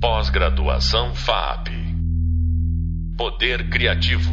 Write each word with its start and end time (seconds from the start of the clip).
Pós-graduação 0.00 1.12
FAP. 1.12 1.70
Poder 3.16 3.68
Criativo. 3.68 4.30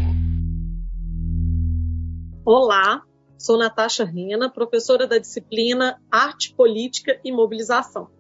Olá, 2.45 3.02
sou 3.36 3.57
Natasha 3.57 4.05
Rena, 4.05 4.47
professora 4.47 5.07
da 5.07 5.17
disciplina 5.17 5.99
Arte, 6.12 6.54
Política 6.54 7.20
e 7.25 7.31
Mobilização. 7.31 8.12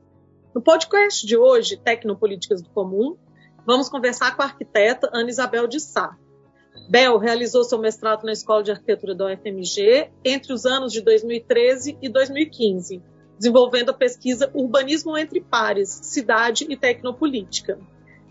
No 0.55 0.61
podcast 0.63 1.23
de 1.27 1.37
hoje, 1.37 1.77
Tecnopolíticas 1.77 2.63
do 2.63 2.69
Comum, 2.71 3.15
vamos 3.63 3.89
conversar 3.89 4.35
com 4.35 4.41
a 4.41 4.45
arquiteta 4.45 5.07
Ana 5.13 5.29
Isabel 5.29 5.67
de 5.67 5.79
Sá. 5.79 6.17
Bel 6.89 7.19
realizou 7.19 7.63
seu 7.63 7.77
mestrado 7.77 8.23
na 8.23 8.31
Escola 8.31 8.63
de 8.63 8.71
Arquitetura 8.71 9.13
da 9.13 9.27
UFMG 9.27 10.09
entre 10.23 10.51
os 10.51 10.65
anos 10.65 10.91
de 10.91 10.99
2013 10.99 11.95
e 12.01 12.09
2015 12.09 13.03
desenvolvendo 13.37 13.89
a 13.89 13.93
pesquisa 13.93 14.49
Urbanismo 14.53 15.17
entre 15.17 15.41
Pares, 15.41 15.89
Cidade 15.89 16.65
e 16.69 16.77
Tecnopolítica. 16.77 17.79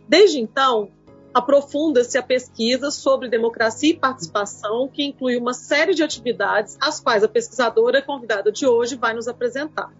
Desde 0.08 0.40
então, 0.40 0.90
aprofunda-se 1.32 2.16
a 2.16 2.22
pesquisa 2.22 2.90
sobre 2.90 3.28
democracia 3.28 3.90
e 3.90 3.98
participação, 3.98 4.88
que 4.88 5.02
inclui 5.02 5.36
uma 5.36 5.52
série 5.52 5.95
de 5.95 6.02
atividades, 6.02 6.76
as 6.80 7.00
quais 7.00 7.24
a 7.24 7.28
pesquisadora 7.28 8.00
convidada 8.00 8.52
de 8.52 8.66
hoje 8.66 8.96
vai 8.96 9.12
nos 9.12 9.26
apresentar. 9.26 9.92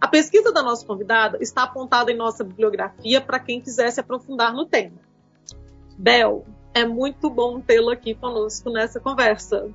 A 0.00 0.08
pesquisa 0.08 0.52
da 0.52 0.62
nossa 0.62 0.84
convidada 0.84 1.38
está 1.40 1.64
apontada 1.64 2.10
em 2.10 2.16
nossa 2.16 2.42
bibliografia 2.42 3.20
para 3.20 3.38
quem 3.38 3.60
quiser 3.60 3.90
se 3.90 4.00
aprofundar 4.00 4.52
no 4.52 4.66
tema. 4.66 4.96
Bel, 5.96 6.44
é 6.74 6.84
muito 6.84 7.28
bom 7.28 7.60
tê-la 7.60 7.92
aqui 7.92 8.14
conosco 8.14 8.70
nessa 8.70 8.98
conversa. 8.98 9.68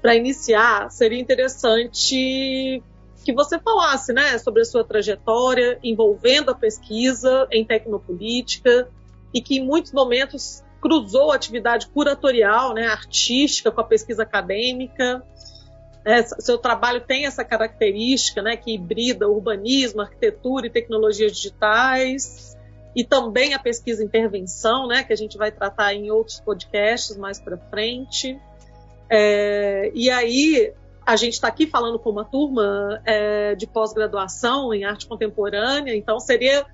Para 0.00 0.14
iniciar, 0.14 0.90
seria 0.90 1.20
interessante 1.20 2.82
que 3.26 3.32
você 3.32 3.58
falasse 3.58 4.12
né, 4.12 4.38
sobre 4.38 4.62
a 4.62 4.64
sua 4.64 4.84
trajetória 4.84 5.80
envolvendo 5.82 6.52
a 6.52 6.54
pesquisa 6.54 7.48
em 7.50 7.64
tecnopolítica 7.64 8.88
e 9.34 9.40
que 9.40 9.58
em 9.58 9.66
muitos 9.66 9.90
momentos 9.90 10.62
cruzou 10.80 11.32
a 11.32 11.34
atividade 11.34 11.88
curatorial, 11.88 12.72
né, 12.72 12.86
artística 12.86 13.72
com 13.72 13.80
a 13.80 13.84
pesquisa 13.84 14.22
acadêmica. 14.22 15.24
É, 16.04 16.22
seu 16.22 16.56
trabalho 16.56 17.00
tem 17.00 17.26
essa 17.26 17.44
característica 17.44 18.40
né, 18.40 18.56
que 18.56 18.72
hibrida 18.72 19.28
urbanismo, 19.28 20.02
arquitetura 20.02 20.68
e 20.68 20.70
tecnologias 20.70 21.32
digitais 21.32 22.56
e 22.94 23.02
também 23.02 23.54
a 23.54 23.58
pesquisa 23.58 24.04
intervenção, 24.04 24.86
né, 24.86 25.02
que 25.02 25.12
a 25.12 25.16
gente 25.16 25.36
vai 25.36 25.50
tratar 25.50 25.92
em 25.94 26.12
outros 26.12 26.38
podcasts 26.38 27.16
mais 27.16 27.40
para 27.40 27.58
frente. 27.58 28.38
É, 29.10 29.90
e 29.92 30.10
aí 30.10 30.72
a 31.06 31.14
gente 31.14 31.34
está 31.34 31.46
aqui 31.46 31.68
falando 31.68 32.00
com 32.00 32.10
uma 32.10 32.24
turma 32.24 33.00
é, 33.04 33.54
de 33.54 33.64
pós-graduação 33.64 34.74
em 34.74 34.84
arte 34.84 35.06
contemporânea, 35.06 35.94
então 35.94 36.18
seria 36.18 36.66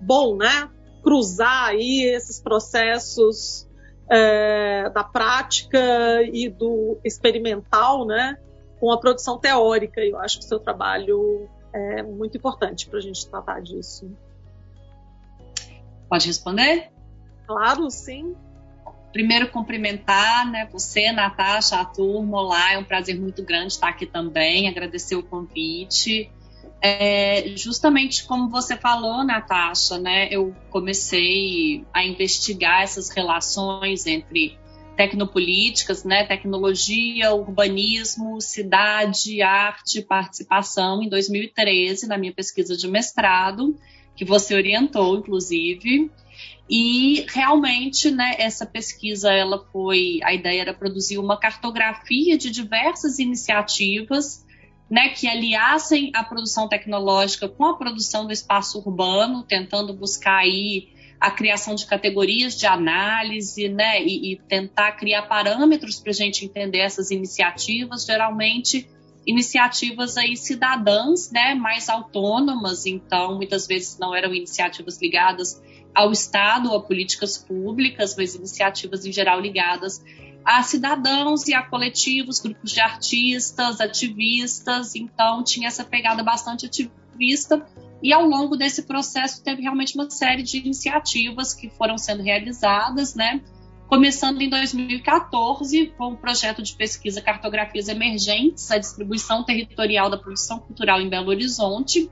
bom, 0.00 0.36
né, 0.36 0.70
cruzar 1.02 1.66
aí 1.66 2.04
esses 2.04 2.40
processos 2.40 3.68
é, 4.08 4.88
da 4.90 5.02
prática 5.02 6.22
e 6.32 6.48
do 6.48 6.98
experimental, 7.04 8.06
né, 8.06 8.38
com 8.78 8.92
a 8.92 8.98
produção 8.98 9.38
teórica. 9.38 10.00
Eu 10.00 10.20
acho 10.20 10.38
que 10.38 10.44
o 10.44 10.48
seu 10.48 10.60
trabalho 10.60 11.48
é 11.72 12.00
muito 12.00 12.36
importante 12.36 12.88
para 12.88 12.98
a 12.98 13.02
gente 13.02 13.28
tratar 13.28 13.60
disso. 13.60 14.08
Pode 16.08 16.28
responder? 16.28 16.90
Claro, 17.44 17.90
sim 17.90 18.36
primeiro 19.12 19.48
cumprimentar 19.50 20.50
né, 20.50 20.68
você, 20.72 21.12
Natasha, 21.12 21.76
a 21.76 21.84
turma, 21.84 22.38
olá, 22.38 22.72
é 22.72 22.78
um 22.78 22.84
prazer 22.84 23.18
muito 23.18 23.42
grande 23.42 23.72
estar 23.72 23.88
aqui 23.88 24.06
também, 24.06 24.68
agradecer 24.68 25.16
o 25.16 25.22
convite. 25.22 26.30
É, 26.82 27.52
justamente 27.56 28.24
como 28.24 28.48
você 28.48 28.76
falou, 28.76 29.24
Natasha, 29.24 29.98
né, 29.98 30.28
eu 30.30 30.54
comecei 30.70 31.84
a 31.92 32.04
investigar 32.04 32.82
essas 32.82 33.10
relações 33.10 34.06
entre 34.06 34.58
tecnopolíticas, 34.96 36.04
né, 36.04 36.24
tecnologia, 36.24 37.32
urbanismo, 37.32 38.40
cidade, 38.40 39.40
arte, 39.42 40.02
participação 40.02 41.02
em 41.02 41.08
2013 41.08 42.06
na 42.06 42.18
minha 42.18 42.32
pesquisa 42.32 42.76
de 42.76 42.86
mestrado, 42.86 43.78
que 44.20 44.24
você 44.26 44.54
orientou, 44.54 45.16
inclusive. 45.16 46.10
E 46.68 47.24
realmente, 47.30 48.10
né, 48.10 48.34
essa 48.38 48.66
pesquisa, 48.66 49.32
ela 49.32 49.64
foi, 49.72 50.20
a 50.22 50.34
ideia 50.34 50.60
era 50.60 50.74
produzir 50.74 51.16
uma 51.16 51.38
cartografia 51.38 52.36
de 52.36 52.50
diversas 52.50 53.18
iniciativas, 53.18 54.44
né, 54.90 55.08
que 55.08 55.26
aliassem 55.26 56.10
a 56.14 56.22
produção 56.22 56.68
tecnológica 56.68 57.48
com 57.48 57.64
a 57.64 57.78
produção 57.78 58.26
do 58.26 58.32
espaço 58.32 58.78
urbano, 58.78 59.42
tentando 59.42 59.94
buscar 59.94 60.40
aí 60.40 60.90
a 61.18 61.30
criação 61.30 61.74
de 61.74 61.86
categorias 61.86 62.54
de 62.58 62.66
análise, 62.66 63.70
né, 63.70 64.02
e, 64.02 64.34
e 64.34 64.36
tentar 64.36 64.92
criar 64.92 65.22
parâmetros 65.22 65.98
para 65.98 66.10
a 66.10 66.14
gente 66.14 66.44
entender 66.44 66.80
essas 66.80 67.10
iniciativas, 67.10 68.04
geralmente 68.04 68.86
iniciativas 69.26 70.16
aí 70.16 70.36
cidadãs, 70.36 71.30
né, 71.30 71.54
mais 71.54 71.88
autônomas, 71.88 72.86
então 72.86 73.36
muitas 73.36 73.66
vezes 73.66 73.98
não 73.98 74.14
eram 74.14 74.34
iniciativas 74.34 75.00
ligadas 75.00 75.60
ao 75.94 76.12
Estado, 76.12 76.74
a 76.74 76.82
políticas 76.82 77.36
públicas, 77.36 78.14
mas 78.16 78.34
iniciativas 78.34 79.04
em 79.04 79.12
geral 79.12 79.40
ligadas 79.40 80.02
a 80.44 80.62
cidadãos 80.62 81.46
e 81.48 81.54
a 81.54 81.62
coletivos, 81.62 82.40
grupos 82.40 82.72
de 82.72 82.80
artistas, 82.80 83.80
ativistas, 83.80 84.94
então 84.94 85.42
tinha 85.44 85.68
essa 85.68 85.84
pegada 85.84 86.22
bastante 86.22 86.66
ativista 86.66 87.66
e 88.02 88.12
ao 88.12 88.24
longo 88.24 88.56
desse 88.56 88.84
processo 88.84 89.42
teve 89.42 89.62
realmente 89.62 89.94
uma 89.94 90.08
série 90.08 90.42
de 90.42 90.58
iniciativas 90.58 91.52
que 91.52 91.68
foram 91.68 91.98
sendo 91.98 92.22
realizadas, 92.22 93.14
né? 93.14 93.42
Começando 93.90 94.40
em 94.40 94.48
2014 94.48 95.92
com 95.98 96.12
o 96.12 96.16
projeto 96.16 96.62
de 96.62 96.76
pesquisa 96.76 97.20
Cartografias 97.20 97.88
Emergentes, 97.88 98.70
a 98.70 98.78
distribuição 98.78 99.42
territorial 99.42 100.08
da 100.08 100.16
produção 100.16 100.60
cultural 100.60 101.00
em 101.00 101.08
Belo 101.08 101.30
Horizonte, 101.30 102.08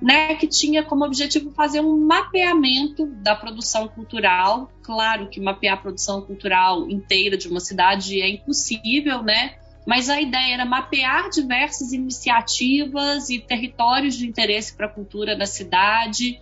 né, 0.00 0.36
que 0.36 0.46
tinha 0.46 0.84
como 0.84 1.04
objetivo 1.04 1.50
fazer 1.50 1.80
um 1.80 2.06
mapeamento 2.06 3.06
da 3.06 3.34
produção 3.34 3.88
cultural. 3.88 4.70
Claro 4.84 5.28
que 5.28 5.40
mapear 5.40 5.74
a 5.74 5.80
produção 5.80 6.22
cultural 6.22 6.88
inteira 6.88 7.36
de 7.36 7.48
uma 7.48 7.58
cidade 7.58 8.22
é 8.22 8.28
impossível, 8.28 9.20
né? 9.20 9.56
Mas 9.84 10.08
a 10.08 10.20
ideia 10.20 10.54
era 10.54 10.64
mapear 10.64 11.28
diversas 11.28 11.92
iniciativas 11.92 13.28
e 13.30 13.40
territórios 13.40 14.14
de 14.14 14.28
interesse 14.28 14.76
para 14.76 14.86
a 14.86 14.88
cultura 14.88 15.34
da 15.34 15.44
cidade, 15.44 16.40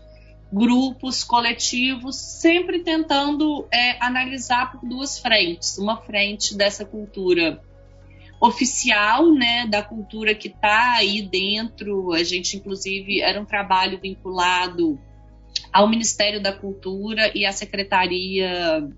grupos, 0.52 1.22
coletivos, 1.22 2.16
sempre 2.16 2.80
tentando 2.80 3.66
é, 3.72 4.02
analisar 4.02 4.72
por 4.72 4.88
duas 4.88 5.18
frentes. 5.18 5.78
Uma 5.78 5.96
frente 5.98 6.56
dessa 6.56 6.84
cultura 6.84 7.60
oficial, 8.40 9.32
né, 9.32 9.66
da 9.66 9.82
cultura 9.82 10.34
que 10.34 10.48
está 10.48 10.94
aí 10.96 11.22
dentro. 11.22 12.12
A 12.12 12.22
gente, 12.22 12.56
inclusive, 12.56 13.20
era 13.20 13.40
um 13.40 13.44
trabalho 13.44 13.98
vinculado 14.00 14.98
ao 15.72 15.88
Ministério 15.88 16.40
da 16.40 16.52
Cultura 16.52 17.30
e 17.34 17.44
à 17.44 17.52
Secretaria 17.52 18.88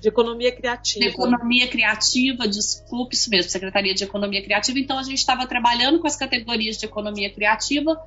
de 0.00 0.08
Economia 0.08 0.52
Criativa. 0.52 1.04
De 1.04 1.10
Economia 1.10 1.68
Criativa, 1.68 2.46
desculpe 2.46 3.14
isso 3.14 3.30
mesmo, 3.30 3.50
Secretaria 3.50 3.94
de 3.94 4.04
Economia 4.04 4.42
Criativa. 4.42 4.78
Então, 4.78 4.98
a 4.98 5.02
gente 5.02 5.18
estava 5.18 5.46
trabalhando 5.46 5.98
com 5.98 6.06
as 6.06 6.16
categorias 6.16 6.76
de 6.76 6.84
economia 6.84 7.30
criativa, 7.30 8.00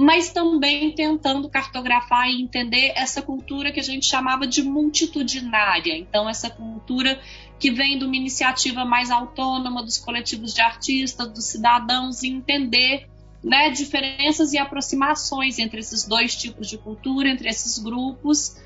mas 0.00 0.30
também 0.30 0.92
tentando 0.92 1.48
cartografar 1.48 2.30
e 2.30 2.40
entender 2.40 2.92
essa 2.94 3.20
cultura 3.20 3.72
que 3.72 3.80
a 3.80 3.82
gente 3.82 4.06
chamava 4.06 4.46
de 4.46 4.62
multitudinária. 4.62 5.92
Então, 5.98 6.28
essa 6.28 6.48
cultura 6.48 7.20
que 7.58 7.72
vem 7.72 7.98
de 7.98 8.04
uma 8.04 8.14
iniciativa 8.14 8.84
mais 8.84 9.10
autônoma 9.10 9.82
dos 9.82 9.98
coletivos 9.98 10.54
de 10.54 10.60
artistas, 10.60 11.28
dos 11.32 11.46
cidadãos, 11.46 12.22
e 12.22 12.28
entender 12.28 13.08
né, 13.42 13.70
diferenças 13.70 14.52
e 14.52 14.58
aproximações 14.58 15.58
entre 15.58 15.80
esses 15.80 16.06
dois 16.06 16.36
tipos 16.36 16.68
de 16.68 16.78
cultura, 16.78 17.28
entre 17.28 17.48
esses 17.48 17.76
grupos. 17.80 18.56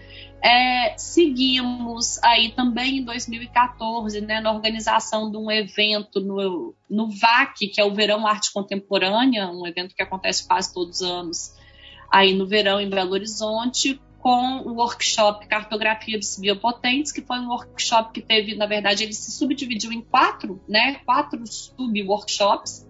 É, 0.44 0.98
seguimos 0.98 2.20
aí 2.22 2.50
também 2.50 2.98
em 2.98 3.04
2014, 3.04 4.20
né, 4.20 4.40
na 4.40 4.52
organização 4.52 5.30
de 5.30 5.36
um 5.36 5.48
evento 5.48 6.20
no, 6.20 6.74
no 6.90 7.08
VAC, 7.08 7.68
que 7.68 7.80
é 7.80 7.84
o 7.84 7.94
Verão 7.94 8.26
Arte 8.26 8.52
Contemporânea, 8.52 9.48
um 9.48 9.64
evento 9.64 9.94
que 9.94 10.02
acontece 10.02 10.46
quase 10.46 10.74
todos 10.74 11.00
os 11.00 11.08
anos 11.08 11.54
aí 12.10 12.34
no 12.34 12.46
verão 12.46 12.80
em 12.80 12.90
Belo 12.90 13.12
Horizonte, 13.12 14.00
com 14.18 14.58
o 14.64 14.74
workshop 14.74 15.46
Cartografia 15.46 16.18
dos 16.18 16.36
Biopotentes, 16.38 17.10
que 17.10 17.22
foi 17.22 17.38
um 17.38 17.48
workshop 17.48 18.12
que 18.12 18.20
teve, 18.20 18.54
na 18.54 18.66
verdade, 18.66 19.04
ele 19.04 19.12
se 19.12 19.32
subdividiu 19.32 19.92
em 19.92 20.02
quatro, 20.02 20.60
né, 20.68 20.96
quatro 21.06 21.40
sub-workshops. 21.46 22.86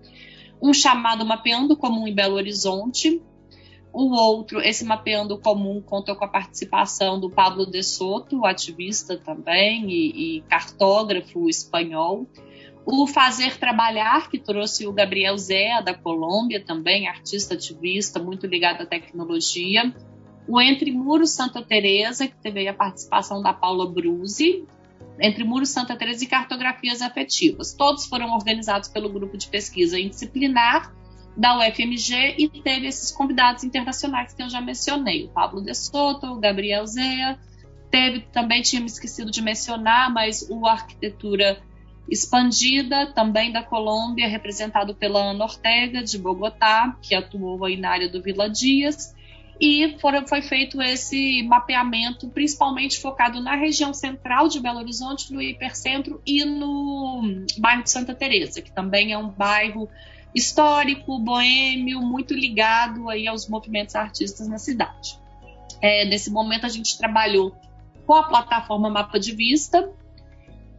Um 0.60 0.72
chamado 0.72 1.24
Mapeando 1.24 1.76
Comum 1.76 2.06
em 2.06 2.14
Belo 2.14 2.34
Horizonte, 2.34 3.22
o 3.92 4.14
outro, 4.14 4.60
esse 4.60 4.84
Mapeando 4.84 5.38
Comum, 5.38 5.80
contou 5.80 6.16
com 6.16 6.24
a 6.24 6.28
participação 6.28 7.20
do 7.20 7.28
Pablo 7.28 7.66
de 7.66 7.82
Soto, 7.82 8.46
ativista 8.46 9.16
também 9.16 9.90
e, 9.90 10.38
e 10.38 10.40
cartógrafo 10.42 11.48
espanhol. 11.48 12.26
O 12.84 13.06
Fazer 13.06 13.58
Trabalhar, 13.58 14.28
que 14.28 14.38
trouxe 14.38 14.86
o 14.86 14.92
Gabriel 14.92 15.36
Zé, 15.36 15.80
da 15.82 15.94
Colômbia, 15.94 16.64
também 16.64 17.06
artista 17.06 17.54
ativista, 17.54 18.18
muito 18.18 18.46
ligado 18.46 18.82
à 18.82 18.86
tecnologia 18.86 19.92
o 20.46 20.60
Entre 20.60 20.90
Muros 20.90 21.30
Santa 21.30 21.62
Teresa, 21.62 22.26
que 22.26 22.36
teve 22.36 22.66
a 22.66 22.74
participação 22.74 23.42
da 23.42 23.52
Paula 23.52 23.90
Bruzi, 23.90 24.64
Entre 25.20 25.44
Muros 25.44 25.70
Santa 25.70 25.96
Teresa 25.96 26.24
e 26.24 26.26
Cartografias 26.26 27.00
Afetivas. 27.00 27.72
Todos 27.72 28.06
foram 28.06 28.32
organizados 28.32 28.88
pelo 28.88 29.08
grupo 29.08 29.36
de 29.36 29.48
pesquisa 29.48 29.98
indisciplinar 29.98 30.92
da 31.36 31.58
UFMG 31.58 32.34
e 32.38 32.48
teve 32.48 32.86
esses 32.86 33.10
convidados 33.10 33.64
internacionais 33.64 34.32
que 34.32 34.42
eu 34.42 34.50
já 34.50 34.60
mencionei, 34.60 35.24
o 35.24 35.28
Pablo 35.28 35.62
de 35.62 35.74
Soto, 35.74 36.26
o 36.26 36.40
Gabriel 36.40 36.86
Zea, 36.86 37.38
teve 37.90 38.20
também, 38.32 38.62
tinha 38.62 38.80
me 38.80 38.86
esquecido 38.86 39.30
de 39.30 39.42
mencionar, 39.42 40.12
mas 40.12 40.46
o 40.50 40.66
Arquitetura 40.66 41.60
Expandida, 42.08 43.06
também 43.12 43.52
da 43.52 43.62
Colômbia, 43.62 44.28
representado 44.28 44.94
pela 44.94 45.30
Ana 45.30 45.44
Ortega, 45.44 46.02
de 46.02 46.18
Bogotá, 46.18 46.96
que 47.00 47.14
atuou 47.14 47.64
aí 47.64 47.76
na 47.76 47.90
área 47.90 48.08
do 48.08 48.20
Vila 48.20 48.50
Dias, 48.50 49.14
e 49.60 49.96
foi 50.26 50.42
feito 50.42 50.82
esse 50.82 51.42
mapeamento, 51.44 52.28
principalmente 52.28 52.98
focado 52.98 53.40
na 53.40 53.54
região 53.54 53.94
central 53.94 54.48
de 54.48 54.58
Belo 54.58 54.80
Horizonte, 54.80 55.32
no 55.32 55.40
hipercentro 55.40 56.20
e 56.26 56.44
no 56.44 57.44
bairro 57.58 57.84
de 57.84 57.90
Santa 57.90 58.12
Teresa, 58.12 58.60
que 58.60 58.72
também 58.72 59.12
é 59.12 59.18
um 59.18 59.28
bairro 59.28 59.88
histórico, 60.34 61.18
boêmio, 61.18 62.00
muito 62.00 62.34
ligado 62.34 63.08
aí 63.08 63.26
aos 63.26 63.48
movimentos 63.48 63.94
artistas 63.94 64.48
na 64.48 64.58
cidade. 64.58 65.18
É, 65.80 66.04
nesse 66.04 66.30
momento 66.30 66.64
a 66.64 66.68
gente 66.68 66.96
trabalhou 66.96 67.54
com 68.06 68.14
a 68.14 68.22
plataforma 68.22 68.88
Mapa 68.88 69.18
de 69.18 69.34
Vista 69.34 69.90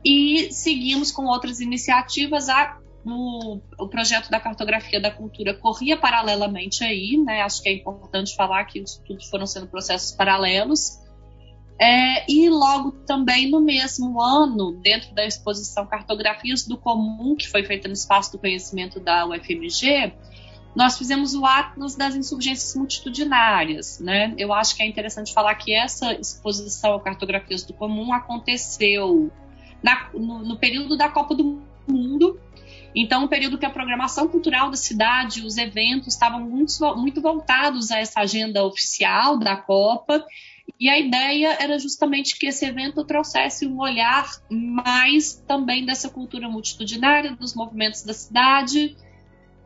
e 0.03 0.51
seguimos 0.51 1.11
com 1.11 1.25
outras 1.25 1.59
iniciativas. 1.59 2.49
A, 2.49 2.77
o, 3.05 3.59
o 3.77 3.87
projeto 3.87 4.29
da 4.29 4.39
cartografia 4.39 4.99
da 4.99 5.11
cultura 5.11 5.53
corria 5.53 5.97
paralelamente 5.97 6.83
aí, 6.83 7.17
né? 7.17 7.41
Acho 7.41 7.61
que 7.61 7.69
é 7.69 7.73
importante 7.73 8.35
falar 8.35 8.65
que 8.65 8.79
isso 8.79 9.01
tudo 9.05 9.23
foram 9.29 9.45
sendo 9.45 9.67
processos 9.67 10.11
paralelos. 10.11 10.99
É, 11.79 12.31
e 12.31 12.49
logo 12.49 12.91
também 13.05 13.49
no 13.49 13.59
mesmo 13.59 14.21
ano, 14.21 14.73
dentro 14.81 15.13
da 15.13 15.25
exposição 15.25 15.85
Cartografias 15.85 16.65
do 16.65 16.77
Comum, 16.77 17.35
que 17.35 17.49
foi 17.49 17.63
feita 17.63 17.87
no 17.87 17.93
Espaço 17.93 18.31
do 18.31 18.39
Conhecimento 18.39 18.99
da 18.99 19.25
UFMG, 19.25 20.13
nós 20.75 20.97
fizemos 20.97 21.33
o 21.33 21.45
Atlas 21.45 21.95
das 21.95 22.15
Insurgências 22.15 22.75
Multitudinárias. 22.75 23.99
Né? 23.99 24.33
Eu 24.37 24.53
acho 24.53 24.75
que 24.75 24.83
é 24.83 24.87
interessante 24.87 25.33
falar 25.33 25.55
que 25.55 25.73
essa 25.73 26.13
exposição 26.13 26.99
Cartografias 26.99 27.63
do 27.63 27.73
Comum 27.73 28.13
aconteceu 28.13 29.31
na, 29.81 30.09
no, 30.13 30.39
no 30.39 30.57
período 30.57 30.95
da 30.95 31.09
Copa 31.09 31.35
do 31.35 31.61
Mundo, 31.87 32.39
então, 32.95 33.23
um 33.23 33.27
período 33.27 33.57
que 33.57 33.65
a 33.65 33.69
programação 33.69 34.27
cultural 34.27 34.69
da 34.69 34.77
cidade, 34.77 35.43
os 35.43 35.57
eventos 35.57 36.13
estavam 36.13 36.41
muito, 36.41 36.73
muito 36.95 37.21
voltados 37.21 37.89
a 37.89 37.99
essa 37.99 38.19
agenda 38.19 38.63
oficial 38.63 39.37
da 39.37 39.55
Copa, 39.55 40.23
e 40.79 40.89
a 40.89 40.99
ideia 40.99 41.57
era 41.59 41.77
justamente 41.77 42.37
que 42.37 42.47
esse 42.47 42.65
evento 42.65 43.03
trouxesse 43.05 43.65
um 43.65 43.79
olhar 43.79 44.29
mais 44.49 45.41
também 45.47 45.85
dessa 45.85 46.09
cultura 46.09 46.49
multitudinária, 46.49 47.35
dos 47.35 47.55
movimentos 47.55 48.03
da 48.03 48.13
cidade, 48.13 48.95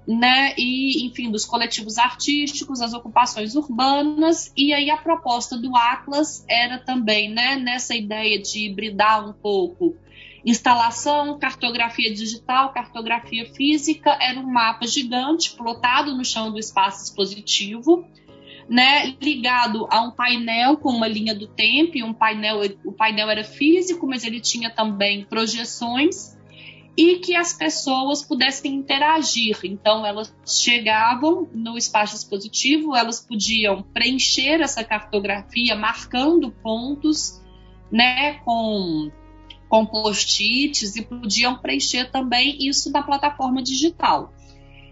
né, 0.08 0.54
e 0.58 1.06
enfim, 1.06 1.30
dos 1.30 1.44
coletivos 1.44 1.98
artísticos, 1.98 2.82
as 2.82 2.94
ocupações 2.94 3.56
urbanas, 3.56 4.54
e 4.56 4.74
aí 4.74 4.90
a 4.90 4.98
proposta 4.98 5.58
do 5.58 5.76
Atlas 5.76 6.46
era 6.48 6.80
também, 6.80 7.30
né, 7.30 7.58
nessa 7.58 7.94
ideia 7.94 8.42
de 8.42 8.66
hibridar 8.66 9.28
um 9.28 9.34
pouco 9.34 9.96
instalação, 10.46 11.38
cartografia 11.38 12.14
digital, 12.14 12.72
cartografia 12.72 13.54
física, 13.54 14.18
era 14.22 14.40
um 14.40 14.50
mapa 14.50 14.88
gigante 14.88 15.54
plotado 15.56 16.16
no 16.16 16.24
chão 16.24 16.52
do 16.52 16.58
espaço 16.58 17.04
expositivo, 17.04 18.08
né, 18.70 19.16
ligado 19.22 19.88
a 19.90 20.02
um 20.02 20.12
painel 20.12 20.78
com 20.78 20.90
uma 20.90 21.08
linha 21.08 21.34
do 21.34 21.48
tempo, 21.48 22.04
um 22.04 22.14
painel, 22.14 22.62
o 22.84 22.92
painel 22.92 23.30
era 23.30 23.44
físico, 23.44 24.06
mas 24.06 24.24
ele 24.24 24.42
tinha 24.42 24.70
também 24.70 25.24
projeções 25.26 26.38
e 26.98 27.20
que 27.20 27.36
as 27.36 27.54
pessoas 27.54 28.24
pudessem 28.24 28.74
interagir. 28.74 29.60
Então, 29.64 30.04
elas 30.04 30.34
chegavam 30.46 31.48
no 31.54 31.78
espaço 31.78 32.16
expositivo, 32.16 32.96
elas 32.96 33.22
podiam 33.22 33.84
preencher 33.84 34.62
essa 34.62 34.84
cartografia, 34.84 35.76
marcando 35.76 36.52
pontos, 36.52 37.40
né, 37.92 38.34
com, 38.40 39.12
com 39.70 39.86
post-its 39.86 40.96
e 40.96 41.04
podiam 41.04 41.56
preencher 41.58 42.12
também 42.12 42.58
isso 42.68 42.92
na 42.92 43.04
plataforma 43.04 43.62
digital. 43.62 44.34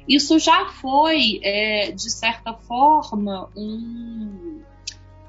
Isso 0.07 0.37
já 0.37 0.67
foi, 0.67 1.39
é, 1.41 1.91
de 1.91 2.11
certa 2.11 2.53
forma, 2.53 3.49
um, 3.55 4.61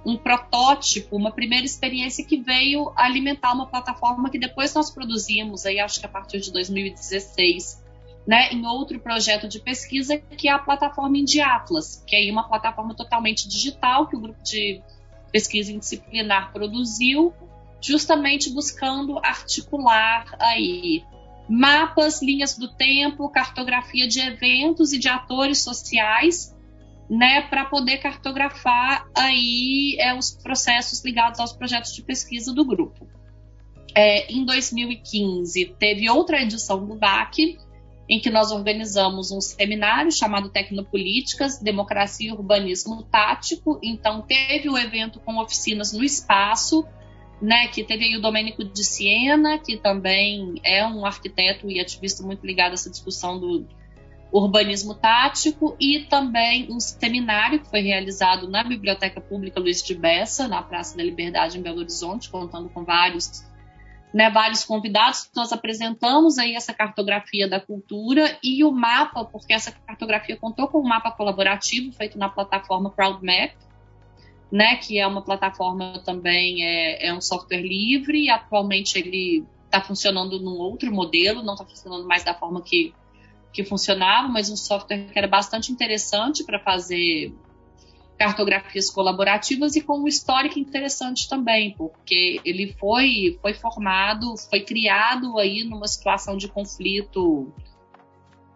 um 0.04 0.16
protótipo, 0.16 1.16
uma 1.16 1.32
primeira 1.32 1.64
experiência 1.64 2.24
que 2.24 2.36
veio 2.36 2.92
alimentar 2.94 3.52
uma 3.52 3.66
plataforma 3.66 4.30
que 4.30 4.38
depois 4.38 4.74
nós 4.74 4.90
produzimos, 4.90 5.64
aí 5.64 5.80
acho 5.80 5.98
que 5.98 6.06
a 6.06 6.08
partir 6.08 6.40
de 6.40 6.52
2016, 6.52 7.82
né, 8.26 8.50
em 8.52 8.66
outro 8.66 9.00
projeto 9.00 9.48
de 9.48 9.58
pesquisa, 9.60 10.18
que 10.18 10.48
é 10.48 10.52
a 10.52 10.58
plataforma 10.58 11.16
Indiatlas, 11.16 12.04
que 12.06 12.14
é 12.14 12.30
uma 12.30 12.46
plataforma 12.46 12.94
totalmente 12.94 13.48
digital 13.48 14.06
que 14.06 14.16
o 14.16 14.20
grupo 14.20 14.42
de 14.42 14.82
pesquisa 15.32 15.72
indisciplinar 15.72 16.52
produziu, 16.52 17.32
justamente 17.80 18.50
buscando 18.50 19.18
articular 19.18 20.36
aí 20.40 21.04
mapas, 21.48 22.22
linhas 22.22 22.56
do 22.56 22.68
tempo, 22.68 23.28
cartografia 23.28 24.06
de 24.08 24.20
eventos 24.20 24.92
e 24.92 24.98
de 24.98 25.08
atores 25.08 25.62
sociais, 25.62 26.54
né, 27.08 27.42
para 27.42 27.64
poder 27.64 27.98
cartografar 27.98 29.06
aí 29.14 29.96
é, 30.00 30.14
os 30.14 30.30
processos 30.30 31.04
ligados 31.04 31.38
aos 31.38 31.52
projetos 31.52 31.94
de 31.94 32.02
pesquisa 32.02 32.52
do 32.52 32.64
grupo. 32.64 33.06
É, 33.94 34.30
em 34.30 34.44
2015 34.44 35.76
teve 35.78 36.10
outra 36.10 36.42
edição 36.42 36.84
do 36.84 36.96
DAC, 36.96 37.56
em 38.08 38.20
que 38.20 38.30
nós 38.30 38.52
organizamos 38.52 39.30
um 39.32 39.40
seminário 39.40 40.12
chamado 40.12 40.48
Tecnopolíticas, 40.48 41.58
Democracia 41.58 42.28
e 42.28 42.32
Urbanismo 42.32 43.02
Tático. 43.04 43.80
Então 43.82 44.22
teve 44.22 44.68
o 44.68 44.78
evento 44.78 45.18
com 45.20 45.38
oficinas 45.38 45.92
no 45.92 46.04
espaço, 46.04 46.86
né, 47.40 47.68
que 47.68 47.84
teve 47.84 48.04
aí 48.04 48.16
o 48.16 48.20
Domênico 48.20 48.64
de 48.64 48.82
Siena, 48.82 49.58
que 49.58 49.76
também 49.76 50.54
é 50.64 50.86
um 50.86 51.04
arquiteto 51.04 51.70
e 51.70 51.78
ativista 51.78 52.22
muito 52.22 52.46
ligado 52.46 52.70
a 52.70 52.74
essa 52.74 52.90
discussão 52.90 53.38
do 53.38 53.66
urbanismo 54.32 54.94
tático, 54.94 55.76
e 55.78 56.00
também 56.00 56.66
um 56.70 56.80
seminário 56.80 57.60
que 57.60 57.68
foi 57.68 57.80
realizado 57.80 58.48
na 58.48 58.64
Biblioteca 58.64 59.20
Pública 59.20 59.60
Luiz 59.60 59.82
de 59.82 59.94
Bessa, 59.94 60.48
na 60.48 60.62
Praça 60.62 60.96
da 60.96 61.02
Liberdade, 61.02 61.58
em 61.58 61.62
Belo 61.62 61.78
Horizonte, 61.78 62.30
contando 62.30 62.68
com 62.70 62.84
vários, 62.84 63.44
né, 64.12 64.30
vários 64.30 64.64
convidados. 64.64 65.30
Nós 65.34 65.52
apresentamos 65.52 66.38
aí 66.38 66.54
essa 66.54 66.72
cartografia 66.72 67.48
da 67.48 67.60
cultura 67.60 68.36
e 68.42 68.64
o 68.64 68.72
mapa, 68.72 69.24
porque 69.24 69.52
essa 69.52 69.70
cartografia 69.70 70.36
contou 70.36 70.68
com 70.68 70.80
um 70.80 70.88
mapa 70.88 71.10
colaborativo 71.10 71.92
feito 71.92 72.18
na 72.18 72.28
plataforma 72.28 72.90
CrowdMap, 72.90 73.54
né, 74.50 74.76
que 74.76 74.98
é 74.98 75.06
uma 75.06 75.22
plataforma 75.22 76.00
também, 76.04 76.64
é, 76.64 77.08
é 77.08 77.14
um 77.14 77.20
software 77.20 77.62
livre, 77.62 78.30
atualmente 78.30 78.98
ele 78.98 79.44
está 79.64 79.80
funcionando 79.80 80.40
num 80.40 80.58
outro 80.58 80.92
modelo, 80.92 81.42
não 81.42 81.54
está 81.54 81.64
funcionando 81.64 82.06
mais 82.06 82.24
da 82.24 82.34
forma 82.34 82.62
que, 82.62 82.94
que 83.52 83.64
funcionava, 83.64 84.28
mas 84.28 84.48
um 84.48 84.56
software 84.56 85.08
que 85.12 85.18
era 85.18 85.28
bastante 85.28 85.72
interessante 85.72 86.44
para 86.44 86.60
fazer 86.60 87.34
cartografias 88.16 88.90
colaborativas 88.90 89.76
e 89.76 89.82
com 89.82 89.98
um 89.98 90.08
histórico 90.08 90.58
interessante 90.58 91.28
também, 91.28 91.74
porque 91.76 92.40
ele 92.44 92.74
foi, 92.78 93.38
foi 93.42 93.52
formado, 93.52 94.34
foi 94.48 94.60
criado 94.60 95.38
aí 95.38 95.64
numa 95.64 95.86
situação 95.86 96.36
de 96.36 96.48
conflito 96.48 97.52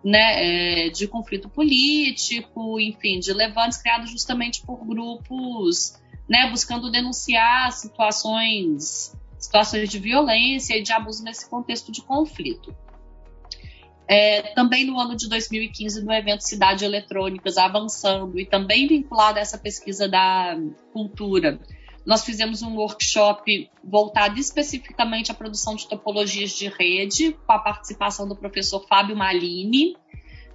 né, 0.05 0.87
é, 0.87 0.89
de 0.91 1.07
conflito 1.07 1.49
político, 1.49 2.81
enfim, 2.81 3.19
de 3.19 3.33
levantes 3.33 3.81
criados 3.81 4.11
justamente 4.11 4.63
por 4.65 4.85
grupos, 4.85 6.01
né, 6.29 6.49
buscando 6.51 6.91
denunciar 6.91 7.71
situações, 7.73 9.15
situações 9.39 9.89
de 9.89 9.99
violência 9.99 10.77
e 10.77 10.83
de 10.83 10.93
abuso 10.93 11.23
nesse 11.23 11.49
contexto 11.49 11.93
de 11.93 12.03
conflito. 12.03 12.75
É, 14.09 14.43
também 14.55 14.85
no 14.85 14.99
ano 14.99 15.15
de 15.15 15.29
2015, 15.29 16.05
no 16.05 16.13
evento 16.13 16.41
Cidade 16.41 16.85
Eletrônicas 16.85 17.57
Avançando, 17.57 18.41
e 18.41 18.45
também 18.45 18.89
vinculado 18.89 19.39
a 19.39 19.43
essa 19.43 19.57
pesquisa 19.57 20.09
da 20.09 20.59
cultura, 20.93 21.61
nós 22.05 22.25
fizemos 22.25 22.63
um 22.63 22.77
workshop 22.77 23.71
voltado 23.85 24.39
especificamente 24.39 25.31
à 25.31 25.35
produção 25.35 25.75
de 25.75 25.87
topologias 25.89 26.51
de 26.51 26.69
rede, 26.69 27.33
com 27.47 27.53
a 27.53 27.59
participação 27.59 28.27
do 28.27 28.35
professor 28.35 28.87
Fábio 28.87 29.17
Malini, 29.17 29.97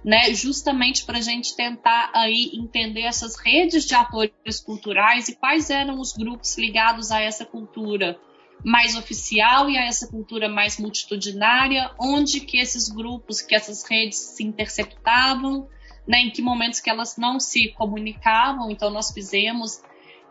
né, 0.04 0.32
justamente 0.34 1.04
para 1.04 1.18
a 1.18 1.22
gente 1.22 1.56
tentar 1.56 2.10
aí 2.14 2.50
entender 2.54 3.02
essas 3.02 3.36
redes 3.36 3.84
de 3.84 3.94
atores 3.94 4.60
culturais 4.64 5.28
e 5.28 5.36
quais 5.36 5.70
eram 5.70 6.00
os 6.00 6.12
grupos 6.12 6.56
ligados 6.56 7.10
a 7.10 7.20
essa 7.20 7.44
cultura 7.44 8.18
mais 8.64 8.96
oficial 8.96 9.68
e 9.68 9.76
a 9.76 9.84
essa 9.84 10.08
cultura 10.08 10.48
mais 10.48 10.78
multitudinária, 10.78 11.90
onde 11.98 12.40
que 12.40 12.58
esses 12.58 12.88
grupos, 12.88 13.40
que 13.40 13.54
essas 13.54 13.84
redes 13.84 14.18
se 14.18 14.44
interceptavam, 14.44 15.68
né, 16.06 16.20
em 16.20 16.30
que 16.30 16.40
momentos 16.40 16.80
que 16.80 16.88
elas 16.88 17.16
não 17.16 17.40
se 17.40 17.72
comunicavam. 17.72 18.70
Então 18.70 18.90
nós 18.90 19.10
fizemos 19.10 19.82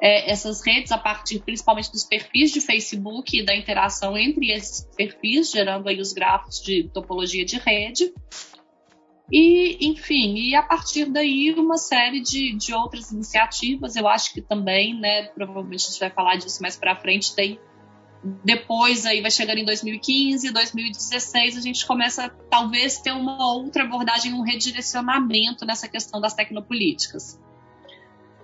é, 0.06 0.30
essas 0.32 0.64
redes 0.64 0.92
a 0.92 1.00
partir 1.00 1.40
principalmente 1.40 1.92
dos 1.92 2.04
perfis 2.04 2.52
de 2.52 2.62
Facebook 2.62 3.40
e 3.40 3.44
da 3.44 3.56
interação 3.56 4.16
entre 4.16 4.52
esses 4.52 4.88
perfis, 4.96 5.50
gerando 5.50 5.90
aí 5.90 6.00
os 6.00 6.14
grafos 6.14 6.62
de 6.62 6.88
topologia 6.94 7.44
de 7.44 7.58
rede. 7.58 8.14
E, 9.32 9.80
enfim, 9.88 10.36
e 10.36 10.54
a 10.54 10.62
partir 10.62 11.06
daí 11.06 11.56
uma 11.58 11.80
série 11.80 12.22
de, 12.22 12.56
de 12.56 12.72
outras 12.72 13.12
iniciativas, 13.12 13.96
eu 13.96 14.08
acho 14.08 14.32
que 14.32 14.44
também, 14.44 14.94
né, 14.94 15.24
provavelmente 15.30 15.88
a 15.88 15.90
gente 15.90 16.00
vai 16.00 16.12
falar 16.12 16.36
disso 16.36 16.62
mais 16.62 16.78
para 16.78 16.96
frente, 16.96 17.34
tem 17.34 17.60
depois 18.44 19.08
aí 19.08 19.22
vai 19.22 19.32
chegar 19.32 19.58
em 19.58 19.66
2015, 19.66 20.52
2016, 20.52 21.58
a 21.58 21.62
gente 21.62 21.86
começa 21.86 22.30
talvez 22.50 23.00
ter 23.00 23.12
uma 23.12 23.54
outra 23.56 23.84
abordagem, 23.84 24.34
um 24.34 24.42
redirecionamento 24.42 25.66
nessa 25.66 25.88
questão 25.88 26.22
das 26.22 26.36
tecnopolíticas. 26.36 27.40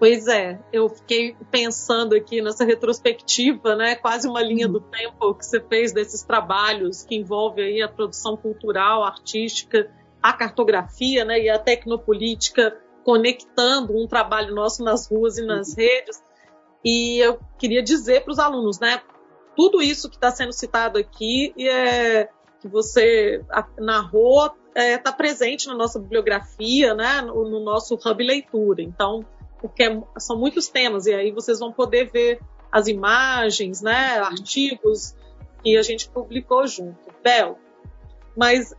Pois 0.01 0.25
é, 0.25 0.60
eu 0.74 0.89
fiquei 0.89 1.36
pensando 1.51 2.15
aqui 2.15 2.41
nessa 2.41 2.65
retrospectiva, 2.65 3.75
né, 3.75 3.93
quase 3.93 4.27
uma 4.27 4.41
linha 4.41 4.67
do 4.67 4.81
tempo 4.81 5.36
que 5.36 5.46
você 5.46 5.62
fez 5.62 5.93
desses 5.93 6.24
trabalhos 6.24 7.03
que 7.03 7.15
envolve 7.15 7.62
aí 7.62 7.84
a 7.84 7.88
produção 7.88 8.36
cultural, 8.36 9.03
artística, 9.03 9.91
a 10.20 10.34
cartografia, 10.34 11.24
né, 11.24 11.39
e 11.41 11.51
a 11.51 11.60
tecnopolítica 11.60 12.75
conectando 13.03 13.96
um 13.96 14.08
trabalho 14.08 14.55
nosso 14.55 14.84
nas 14.84 15.08
ruas 15.08 15.38
e 15.38 15.46
nas 15.46 15.77
redes. 15.77 16.20
E 16.84 17.20
eu 17.20 17.39
queria 17.60 17.84
dizer 17.84 18.24
para 18.24 18.31
os 18.31 18.39
alunos, 18.39 18.79
né, 18.79 19.03
tudo 19.55 19.84
isso 19.84 20.10
que 20.10 20.15
está 20.15 20.31
sendo 20.31 20.51
citado 20.51 20.98
aqui 20.98 21.53
e 21.55 21.70
é, 21.70 22.27
que 22.60 22.67
você 22.67 23.46
narrou 23.77 24.46
está 24.46 24.81
é, 24.81 24.98
tá 24.98 25.12
presente 25.12 25.67
na 25.67 25.75
nossa 25.75 26.00
bibliografia, 26.00 26.96
né, 26.96 27.22
no, 27.22 27.48
no, 27.48 27.60
nosso 27.60 27.93
hub 28.03 28.24
leitura. 28.24 28.81
Então, 28.81 29.24
porque 29.62 30.01
são 30.18 30.38
muitos 30.38 30.68
temas 30.68 31.06
e 31.06 31.13
aí 31.13 31.32
vocês 31.32 31.60
vão 31.60 31.72
poder 31.72 32.10
ver 32.12 32.39
as 32.72 32.88
imagens, 32.88 33.82
né, 33.82 34.20
artigos 34.20 35.13
que 35.63 35.77
a 35.77 35.84
gente 35.84 36.10
publicou 36.10 36.65
junto. 36.65 36.98
Bel, 37.24 37.60
mas 38.36 38.74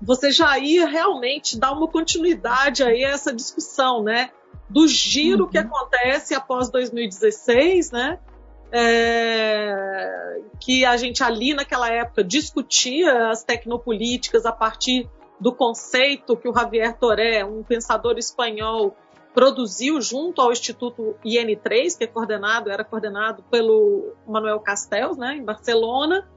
você 0.00 0.30
já 0.30 0.58
ia 0.58 0.86
realmente 0.86 1.58
dar 1.58 1.72
uma 1.72 1.88
continuidade 1.88 2.82
aí 2.82 3.04
a 3.04 3.10
essa 3.10 3.34
discussão, 3.34 4.02
né, 4.02 4.30
do 4.68 4.86
giro 4.86 5.44
uhum. 5.44 5.50
que 5.50 5.58
acontece 5.58 6.34
após 6.34 6.70
2016, 6.70 7.90
né, 7.90 8.18
é, 8.72 10.40
que 10.60 10.84
a 10.84 10.96
gente 10.96 11.24
ali 11.24 11.54
naquela 11.54 11.88
época 11.88 12.22
discutia 12.22 13.30
as 13.30 13.42
tecnopolíticas 13.42 14.46
a 14.46 14.52
partir 14.52 15.08
do 15.40 15.52
conceito 15.52 16.36
que 16.36 16.48
o 16.48 16.54
Javier 16.54 16.96
Toré, 16.96 17.44
um 17.44 17.62
pensador 17.62 18.18
espanhol, 18.18 18.94
produziu 19.34 20.00
junto 20.00 20.40
ao 20.40 20.52
Instituto 20.52 21.14
IN3, 21.24 21.96
que 21.96 22.04
é 22.04 22.06
coordenado, 22.06 22.70
era 22.70 22.84
coordenado 22.84 23.42
pelo 23.50 24.12
Manuel 24.26 24.60
Castells, 24.60 25.16
né, 25.16 25.36
em 25.36 25.44
Barcelona. 25.44 26.28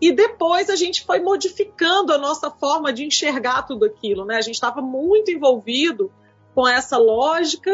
E 0.00 0.12
depois 0.12 0.68
a 0.68 0.76
gente 0.76 1.04
foi 1.04 1.20
modificando 1.20 2.12
a 2.12 2.18
nossa 2.18 2.50
forma 2.50 2.92
de 2.92 3.04
enxergar 3.04 3.62
tudo 3.62 3.86
aquilo, 3.86 4.26
né? 4.26 4.36
A 4.36 4.42
gente 4.42 4.56
estava 4.56 4.82
muito 4.82 5.30
envolvido 5.30 6.12
com 6.54 6.68
essa 6.68 6.98
lógica 6.98 7.72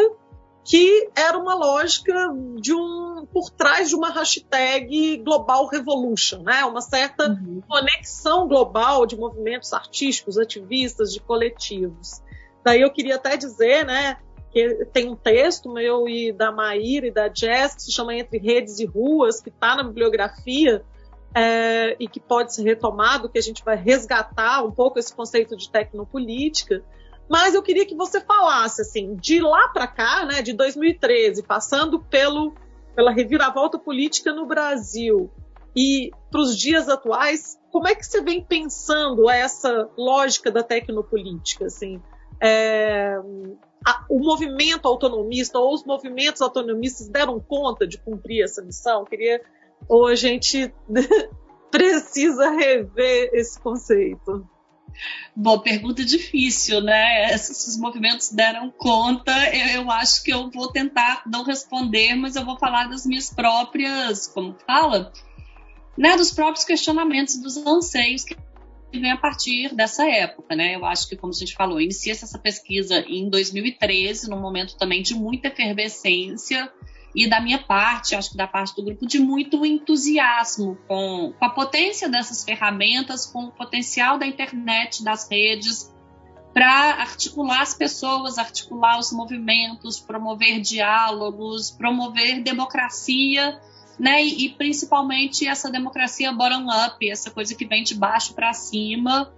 que 0.65 1.11
era 1.17 1.37
uma 1.37 1.55
lógica 1.55 2.33
de 2.61 2.73
um 2.73 3.27
por 3.33 3.51
trás 3.51 3.89
de 3.89 3.97
uma 3.97 4.11
hashtag 4.11 5.17
Global 5.19 5.67
Revolution, 5.67 6.43
né? 6.43 6.65
Uma 6.65 6.81
certa 6.81 7.29
uhum. 7.29 7.61
conexão 7.67 8.47
global 8.47 9.05
de 9.07 9.17
movimentos 9.17 9.73
artísticos, 9.73 10.39
ativistas, 10.39 11.13
de 11.13 11.21
coletivos. 11.21 12.23
Daí 12.65 12.81
eu 12.81 12.93
queria 12.93 13.17
até 13.17 13.37
dizer, 13.37 13.85
né, 13.85 14.19
que 14.53 14.85
tem 14.93 15.09
um 15.09 15.17
texto 15.17 15.73
meu 15.73 16.09
e 16.09 16.33
da 16.33 16.53
Maíra 16.53 17.07
e 17.07 17.11
da 17.11 17.33
Jess 17.33 17.75
que 17.75 17.83
se 17.83 17.93
chama 17.93 18.15
Entre 18.15 18.39
Redes 18.39 18.79
e 18.79 18.85
Ruas, 18.85 19.41
que 19.41 19.49
está 19.49 19.77
na 19.77 19.85
bibliografia 19.85 20.85
é, 21.35 21.97
e 21.99 22.07
que 22.07 22.21
pode 22.21 22.55
ser 22.55 22.63
retomado, 22.63 23.29
que 23.29 23.39
a 23.39 23.43
gente 23.43 23.65
vai 23.65 23.77
resgatar 23.77 24.63
um 24.65 24.71
pouco 24.71 24.99
esse 24.99 25.15
conceito 25.15 25.57
de 25.57 25.71
tecnopolítica. 25.71 26.85
Mas 27.29 27.55
eu 27.55 27.63
queria 27.63 27.87
que 27.87 27.95
você 27.95 28.21
falasse, 28.21 28.83
assim, 28.83 29.15
de 29.17 29.41
lá 29.41 29.69
para 29.69 29.87
cá, 29.87 30.27
né, 30.27 30.43
de 30.43 30.53
2013, 30.53 31.43
passando 31.43 32.01
pelo, 32.01 32.53
pela 32.95 33.11
reviravolta 33.11 33.79
política 33.79 34.35
no 34.35 34.45
Brasil 34.45 35.31
e 35.75 36.11
para 36.31 36.41
os 36.41 36.57
dias 36.57 36.89
atuais, 36.89 37.59
como 37.71 37.89
é 37.89 37.95
que 37.95 38.05
você 38.05 38.21
vem 38.21 38.45
pensando 38.45 39.31
essa 39.31 39.89
lógica 39.97 40.51
da 40.51 40.63
tecnopolítica? 40.63 41.67
Assim, 41.67 42.03
é, 42.39 43.19
a, 43.85 44.05
o 44.09 44.19
movimento 44.19 44.87
autonomista 44.87 45.59
ou 45.59 45.75
os 45.75 45.85
movimentos 45.85 46.41
autonomistas 46.41 47.09
deram 47.09 47.41
conta 47.41 47.87
de 47.87 47.99
cumprir 47.99 48.43
essa 48.43 48.63
missão? 48.63 49.05
Queria 49.05 49.41
ou 49.89 50.07
a 50.07 50.15
gente 50.15 50.73
precisa 51.71 52.51
rever 52.51 53.31
esse 53.33 53.59
conceito? 53.61 54.47
Bom, 55.35 55.59
pergunta 55.59 56.05
difícil, 56.05 56.83
né? 56.83 57.33
Esses 57.33 57.79
movimentos 57.79 58.31
deram 58.31 58.71
conta. 58.71 59.33
Eu, 59.55 59.83
eu, 59.83 59.91
acho 59.91 60.23
que 60.23 60.33
eu 60.33 60.51
vou 60.51 60.71
tentar 60.71 61.23
não 61.27 61.43
responder, 61.45 62.15
mas 62.15 62.37
eu 62.37 62.45
vou 62.45 62.59
falar 62.59 62.89
das 62.89 63.07
minhas 63.07 63.31
próprias, 63.31 64.27
como 64.27 64.55
fala, 64.67 65.11
né? 65.97 66.17
Dos 66.17 66.31
próprios 66.31 66.65
questionamentos, 66.65 67.41
dos 67.41 67.57
anseios 67.57 68.25
que 68.93 69.01
vem 69.01 69.11
a 69.11 69.17
partir 69.17 69.75
dessa 69.75 70.07
época, 70.07 70.55
né? 70.55 70.77
Eu 70.77 70.85
acho 70.85 71.09
que, 71.09 71.17
como 71.17 71.33
a 71.33 71.37
gente 71.37 71.55
falou, 71.55 71.81
inicia-se 71.81 72.23
essa 72.23 72.39
pesquisa 72.39 73.01
em 73.09 73.31
2013, 73.31 74.29
num 74.29 74.41
momento 74.41 74.77
também 74.77 75.03
de 75.03 75.15
muita 75.15 75.49
efervescência 75.49 76.71
e 77.15 77.27
da 77.27 77.41
minha 77.41 77.59
parte, 77.59 78.15
acho 78.15 78.31
que 78.31 78.37
da 78.37 78.47
parte 78.47 78.75
do 78.77 78.85
grupo, 78.85 79.07
de 79.07 79.19
muito 79.19 79.65
entusiasmo 79.65 80.79
com, 80.87 81.33
com 81.39 81.45
a 81.45 81.51
potência 81.51 82.09
dessas 82.09 82.45
ferramentas, 82.45 83.27
com 83.27 83.45
o 83.45 83.51
potencial 83.51 84.19
da 84.19 84.27
internet, 84.27 85.03
das 85.03 85.29
redes, 85.31 85.93
para 86.53 86.95
articular 87.01 87.63
as 87.63 87.75
pessoas, 87.75 88.39
articular 88.39 88.99
os 88.99 89.11
movimentos, 89.11 89.99
promover 89.99 90.61
diálogos, 90.61 91.71
promover 91.71 92.43
democracia, 92.43 93.59
né? 93.99 94.23
E, 94.23 94.47
e 94.47 94.49
principalmente 94.51 95.47
essa 95.47 95.71
democracia 95.71 96.33
bottom-up, 96.33 97.09
essa 97.09 97.31
coisa 97.31 97.55
que 97.55 97.67
vem 97.67 97.83
de 97.83 97.95
baixo 97.95 98.35
para 98.35 98.53
cima, 98.53 99.33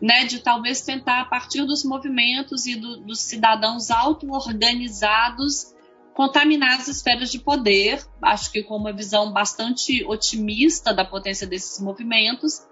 né? 0.00 0.24
De 0.24 0.40
talvez 0.40 0.82
tentar, 0.82 1.20
a 1.20 1.24
partir 1.24 1.64
dos 1.64 1.84
movimentos 1.84 2.66
e 2.66 2.74
do, 2.74 2.98
dos 2.98 3.20
cidadãos 3.20 3.90
auto-organizados, 3.90 5.72
contaminar 6.14 6.78
as 6.78 6.88
esferas 6.88 7.30
de 7.30 7.38
poder, 7.38 8.04
acho 8.20 8.52
que 8.52 8.62
com 8.62 8.76
uma 8.76 8.92
visão 8.92 9.32
bastante 9.32 10.04
otimista 10.04 10.92
da 10.92 11.04
potência 11.04 11.46
desses 11.46 11.80
movimentos, 11.82 12.66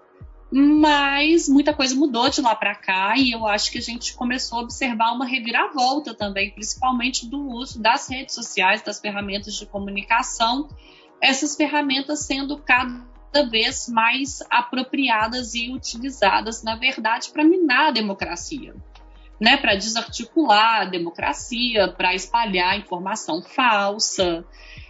mas 0.51 1.47
muita 1.47 1.73
coisa 1.73 1.95
mudou 1.95 2.29
de 2.29 2.41
lá 2.41 2.53
para 2.53 2.75
cá 2.75 3.13
e 3.17 3.31
eu 3.31 3.47
acho 3.47 3.71
que 3.71 3.77
a 3.77 3.81
gente 3.81 4.13
começou 4.13 4.59
a 4.59 4.61
observar 4.63 5.13
uma 5.13 5.25
reviravolta 5.25 6.13
também, 6.13 6.51
principalmente 6.51 7.27
do 7.27 7.39
uso 7.51 7.81
das 7.81 8.09
redes 8.09 8.35
sociais, 8.35 8.81
das 8.81 8.99
ferramentas 8.99 9.55
de 9.55 9.65
comunicação, 9.65 10.67
essas 11.21 11.55
ferramentas 11.55 12.25
sendo 12.25 12.57
cada 12.57 13.49
vez 13.49 13.87
mais 13.87 14.39
apropriadas 14.49 15.53
e 15.53 15.71
utilizadas, 15.71 16.63
na 16.63 16.75
verdade, 16.75 17.29
para 17.31 17.43
minar 17.43 17.89
a 17.89 17.91
democracia 17.91 18.73
né, 19.41 19.57
para 19.57 19.73
desarticular 19.73 20.81
a 20.81 20.85
democracia, 20.85 21.87
para 21.87 22.13
espalhar 22.13 22.77
informação 22.77 23.41
falsa, 23.41 24.45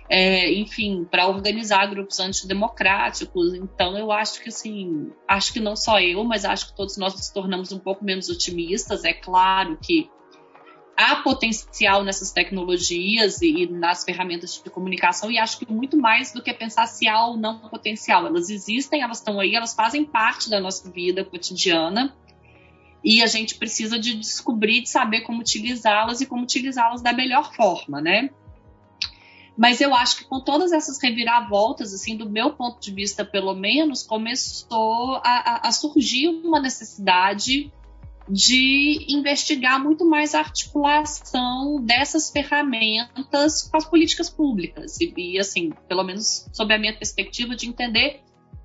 é, 0.09 0.51
enfim, 0.51 1.07
para 1.09 1.25
organizar 1.25 1.85
grupos 1.85 2.19
antidemocráticos. 2.19 3.53
Então, 3.53 3.97
eu 3.97 4.11
acho 4.11 4.43
que, 4.43 4.49
assim, 4.49 5.09
acho 5.25 5.53
que 5.53 5.61
não 5.61 5.77
só 5.77 6.01
eu, 6.01 6.25
mas 6.25 6.43
acho 6.43 6.67
que 6.67 6.75
todos 6.75 6.97
nós 6.97 7.13
nos 7.13 7.29
tornamos 7.29 7.71
um 7.71 7.79
pouco 7.79 8.03
menos 8.03 8.27
otimistas. 8.27 9.05
É 9.05 9.13
claro 9.13 9.79
que 9.81 10.09
há 11.01 11.15
potencial 11.17 12.03
nessas 12.03 12.31
tecnologias 12.31 13.41
e, 13.41 13.67
nas 13.67 14.03
ferramentas 14.03 14.61
de 14.63 14.69
comunicação, 14.69 15.31
e 15.31 15.37
acho 15.37 15.57
que 15.57 15.71
muito 15.71 15.97
mais 15.97 16.31
do 16.31 16.41
que 16.41 16.53
pensar 16.53 16.87
se 16.87 17.07
há 17.07 17.25
ou 17.25 17.37
não 17.37 17.59
potencial. 17.59 18.25
Elas 18.27 18.49
existem, 18.49 19.01
elas 19.01 19.17
estão 19.17 19.39
aí, 19.39 19.55
elas 19.55 19.73
fazem 19.73 20.05
parte 20.05 20.49
da 20.49 20.59
nossa 20.59 20.89
vida 20.89 21.25
cotidiana 21.25 22.15
e 23.03 23.23
a 23.23 23.27
gente 23.27 23.55
precisa 23.55 23.97
de 23.97 24.13
descobrir, 24.13 24.81
de 24.81 24.89
saber 24.89 25.21
como 25.21 25.41
utilizá-las 25.41 26.21
e 26.21 26.25
como 26.25 26.43
utilizá-las 26.43 27.01
da 27.01 27.11
melhor 27.11 27.53
forma, 27.53 27.99
né? 27.99 28.29
Mas 29.57 29.81
eu 29.81 29.93
acho 29.93 30.19
que 30.19 30.23
com 30.25 30.39
todas 30.39 30.71
essas 30.71 31.01
reviravoltas, 31.01 31.93
assim, 31.93 32.15
do 32.15 32.29
meu 32.29 32.51
ponto 32.51 32.79
de 32.79 32.91
vista, 32.91 33.25
pelo 33.25 33.53
menos, 33.53 34.01
começou 34.03 35.15
a, 35.23 35.67
a 35.67 35.71
surgir 35.71 36.29
uma 36.29 36.59
necessidade 36.59 37.71
de 38.31 39.05
investigar 39.09 39.83
muito 39.83 40.05
mais 40.05 40.33
a 40.33 40.39
articulação 40.39 41.83
dessas 41.83 42.31
ferramentas 42.31 43.63
com 43.69 43.75
as 43.75 43.83
políticas 43.83 44.29
públicas. 44.29 44.97
E, 45.01 45.13
e, 45.17 45.37
assim, 45.37 45.71
pelo 45.89 46.03
menos 46.03 46.47
sob 46.53 46.73
a 46.73 46.79
minha 46.79 46.95
perspectiva, 46.95 47.55
de 47.55 47.67
entender 47.67 48.21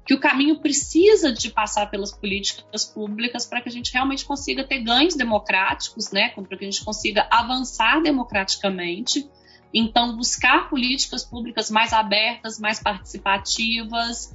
que 0.06 0.14
o 0.14 0.20
caminho 0.20 0.60
precisa 0.60 1.32
de 1.32 1.50
passar 1.50 1.90
pelas 1.90 2.12
políticas 2.12 2.84
públicas 2.84 3.44
para 3.44 3.60
que 3.60 3.68
a 3.68 3.72
gente 3.72 3.92
realmente 3.92 4.24
consiga 4.24 4.62
ter 4.62 4.78
ganhos 4.84 5.16
democráticos, 5.16 6.12
né, 6.12 6.28
para 6.28 6.56
que 6.56 6.64
a 6.64 6.70
gente 6.70 6.84
consiga 6.84 7.26
avançar 7.28 8.00
democraticamente 8.00 9.28
Então, 9.74 10.16
buscar 10.16 10.70
políticas 10.70 11.24
públicas 11.24 11.70
mais 11.70 11.92
abertas, 11.92 12.58
mais 12.58 12.80
participativas, 12.80 14.32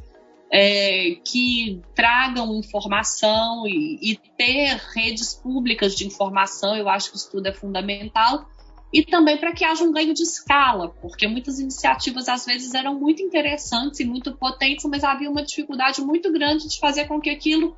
é, 0.51 1.15
que 1.25 1.81
tragam 1.95 2.59
informação 2.59 3.65
e, 3.65 3.97
e, 4.01 4.19
ter 4.37 4.75
redes 4.93 5.33
públicas 5.33 5.95
de 5.95 6.05
informação, 6.05 6.75
eu 6.75 6.89
acho 6.89 7.09
que 7.09 7.17
isso 7.17 7.31
tudo 7.31 7.47
é 7.47 7.53
fundamental. 7.53 8.45
E 8.93 9.05
também 9.05 9.37
para 9.37 9.53
que 9.53 9.63
haja 9.63 9.85
um 9.85 9.91
ganho 9.93 10.13
de 10.13 10.23
escala, 10.23 10.89
porque 11.01 11.25
muitas 11.25 11.59
iniciativas 11.59 12.27
às 12.27 12.45
vezes 12.45 12.73
eram 12.73 12.99
muito 12.99 13.21
interessantes 13.21 14.01
e 14.01 14.05
muito 14.05 14.35
potentes, 14.35 14.83
mas 14.83 15.05
havia 15.05 15.31
uma 15.31 15.45
dificuldade 15.45 16.01
muito 16.01 16.29
grande 16.29 16.67
de 16.67 16.77
fazer 16.77 17.07
com 17.07 17.21
que 17.21 17.29
aquilo 17.29 17.73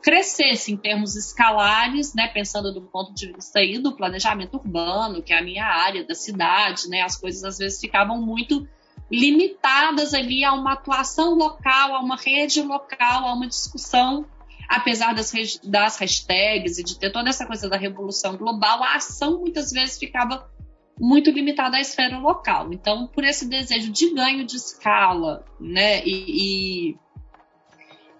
crescesse 0.00 0.70
em 0.70 0.76
termos 0.76 1.16
escalares, 1.16 2.14
né, 2.14 2.28
pensando 2.28 2.72
do 2.72 2.82
ponto 2.82 3.12
de 3.12 3.32
vista 3.32 3.58
aí 3.58 3.78
do 3.78 3.96
planejamento 3.96 4.58
urbano, 4.58 5.22
que 5.22 5.32
é 5.32 5.38
a 5.38 5.42
minha 5.42 5.64
área 5.64 6.04
da 6.06 6.14
cidade, 6.14 6.88
né, 6.88 7.00
as 7.00 7.16
coisas 7.16 7.42
às 7.42 7.58
vezes 7.58 7.80
ficavam 7.80 8.20
muito 8.20 8.68
limitadas 9.14 10.12
ali 10.12 10.44
a 10.44 10.52
uma 10.52 10.72
atuação 10.72 11.34
local, 11.34 11.94
a 11.94 12.00
uma 12.00 12.16
rede 12.16 12.60
local, 12.62 13.26
a 13.26 13.32
uma 13.32 13.46
discussão, 13.46 14.26
apesar 14.68 15.14
das, 15.14 15.32
das 15.62 15.98
hashtags 15.98 16.78
e 16.78 16.84
de 16.84 16.98
ter 16.98 17.10
toda 17.10 17.28
essa 17.28 17.46
coisa 17.46 17.68
da 17.68 17.76
revolução 17.76 18.36
global, 18.36 18.82
a 18.82 18.96
ação 18.96 19.40
muitas 19.40 19.70
vezes 19.70 19.98
ficava 19.98 20.50
muito 20.98 21.30
limitada 21.30 21.76
à 21.76 21.80
esfera 21.80 22.18
local. 22.18 22.72
Então, 22.72 23.06
por 23.06 23.24
esse 23.24 23.48
desejo 23.48 23.90
de 23.92 24.12
ganho 24.14 24.44
de 24.44 24.56
escala, 24.56 25.44
né, 25.60 26.04
e, 26.04 26.90
e, 26.90 26.96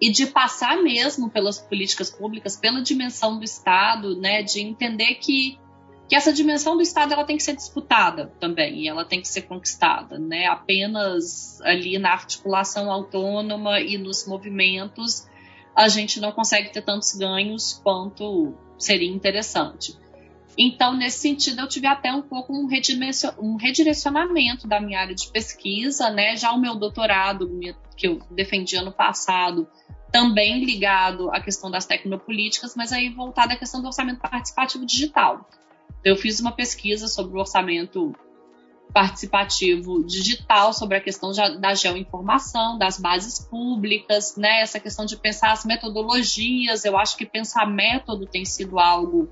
e 0.01 0.11
de 0.11 0.27
passar 0.27 0.77
mesmo 0.83 1.31
pelas 1.31 1.59
políticas 1.59 2.11
públicas, 2.11 2.57
pela 2.57 2.83
dimensão 2.83 3.39
do 3.39 3.45
Estado, 3.45 4.17
né, 4.21 4.43
de 4.43 4.61
entender 4.61 5.17
que 5.17 5.59
que 6.09 6.15
essa 6.15 6.33
dimensão 6.33 6.77
do 6.77 6.83
Estado 6.83 7.13
ela 7.15 7.25
tem 7.25 7.37
que 7.37 7.43
ser 7.43 7.57
disputada 7.57 8.33
também 8.39 8.83
e 8.83 8.89
ela 8.89 9.05
tem 9.05 9.21
que 9.21 9.29
ser 9.29 9.43
conquistada, 9.43 10.19
né? 10.19 10.47
Apenas 10.47 11.61
ali 11.63 11.99
na 11.99 12.13
articulação 12.13 12.91
autônoma 12.91 13.81
e 13.81 13.97
nos 13.97 14.27
movimentos 14.27 15.27
a 15.75 15.89
gente 15.89 16.21
não 16.21 16.31
consegue 16.31 16.71
ter 16.71 16.83
tantos 16.83 17.15
ganhos 17.15 17.81
quanto 17.83 18.55
seria 18.79 19.11
interessante. 19.11 19.97
Então, 20.57 20.97
nesse 20.97 21.19
sentido, 21.19 21.63
eu 21.63 21.69
tive 21.69 21.89
até 21.89 22.13
um 22.13 22.23
pouco 22.23 22.53
um, 22.53 22.67
redirecionamento 23.57 24.69
da 24.69 24.81
minha 24.81 25.01
área 25.01 25.15
de 25.15 25.29
pesquisa, 25.29 26.11
né? 26.11 26.37
Já 26.37 26.53
o 26.53 26.61
meu 26.61 26.77
doutorado, 26.77 27.51
que 27.97 28.07
eu 28.07 28.21
defendi 28.31 28.77
ano 28.77 28.93
passado, 28.93 29.67
também 30.13 30.65
ligado 30.65 31.29
à 31.35 31.41
questão 31.41 31.69
das 31.69 31.87
tecnopolíticas, 31.87 32.77
mas 32.77 32.93
aí 32.93 33.09
voltado 33.09 33.53
à 33.53 33.57
questão 33.57 33.81
do 33.81 33.89
orçamento 33.89 34.21
participativo 34.21 34.87
digital. 34.87 35.49
Eu 36.05 36.17
fiz 36.17 36.41
uma 36.41 36.53
pesquisa 36.53 37.09
sobre 37.09 37.37
o 37.37 37.41
orçamento 37.41 38.15
participativo 38.93 40.05
digital, 40.05 40.73
sobre 40.73 40.97
a 40.97 41.01
questão 41.01 41.33
da 41.59 41.75
geoinformação, 41.75 42.79
das 42.79 42.99
bases 42.99 43.41
públicas, 43.41 44.37
né? 44.37 44.61
Essa 44.61 44.79
questão 44.79 45.05
de 45.05 45.17
pensar 45.17 45.51
as 45.51 45.65
metodologias. 45.65 46.85
Eu 46.85 46.97
acho 46.97 47.17
que 47.17 47.27
pensar 47.27 47.67
método 47.67 48.27
tem 48.27 48.45
sido 48.45 48.79
algo 48.79 49.29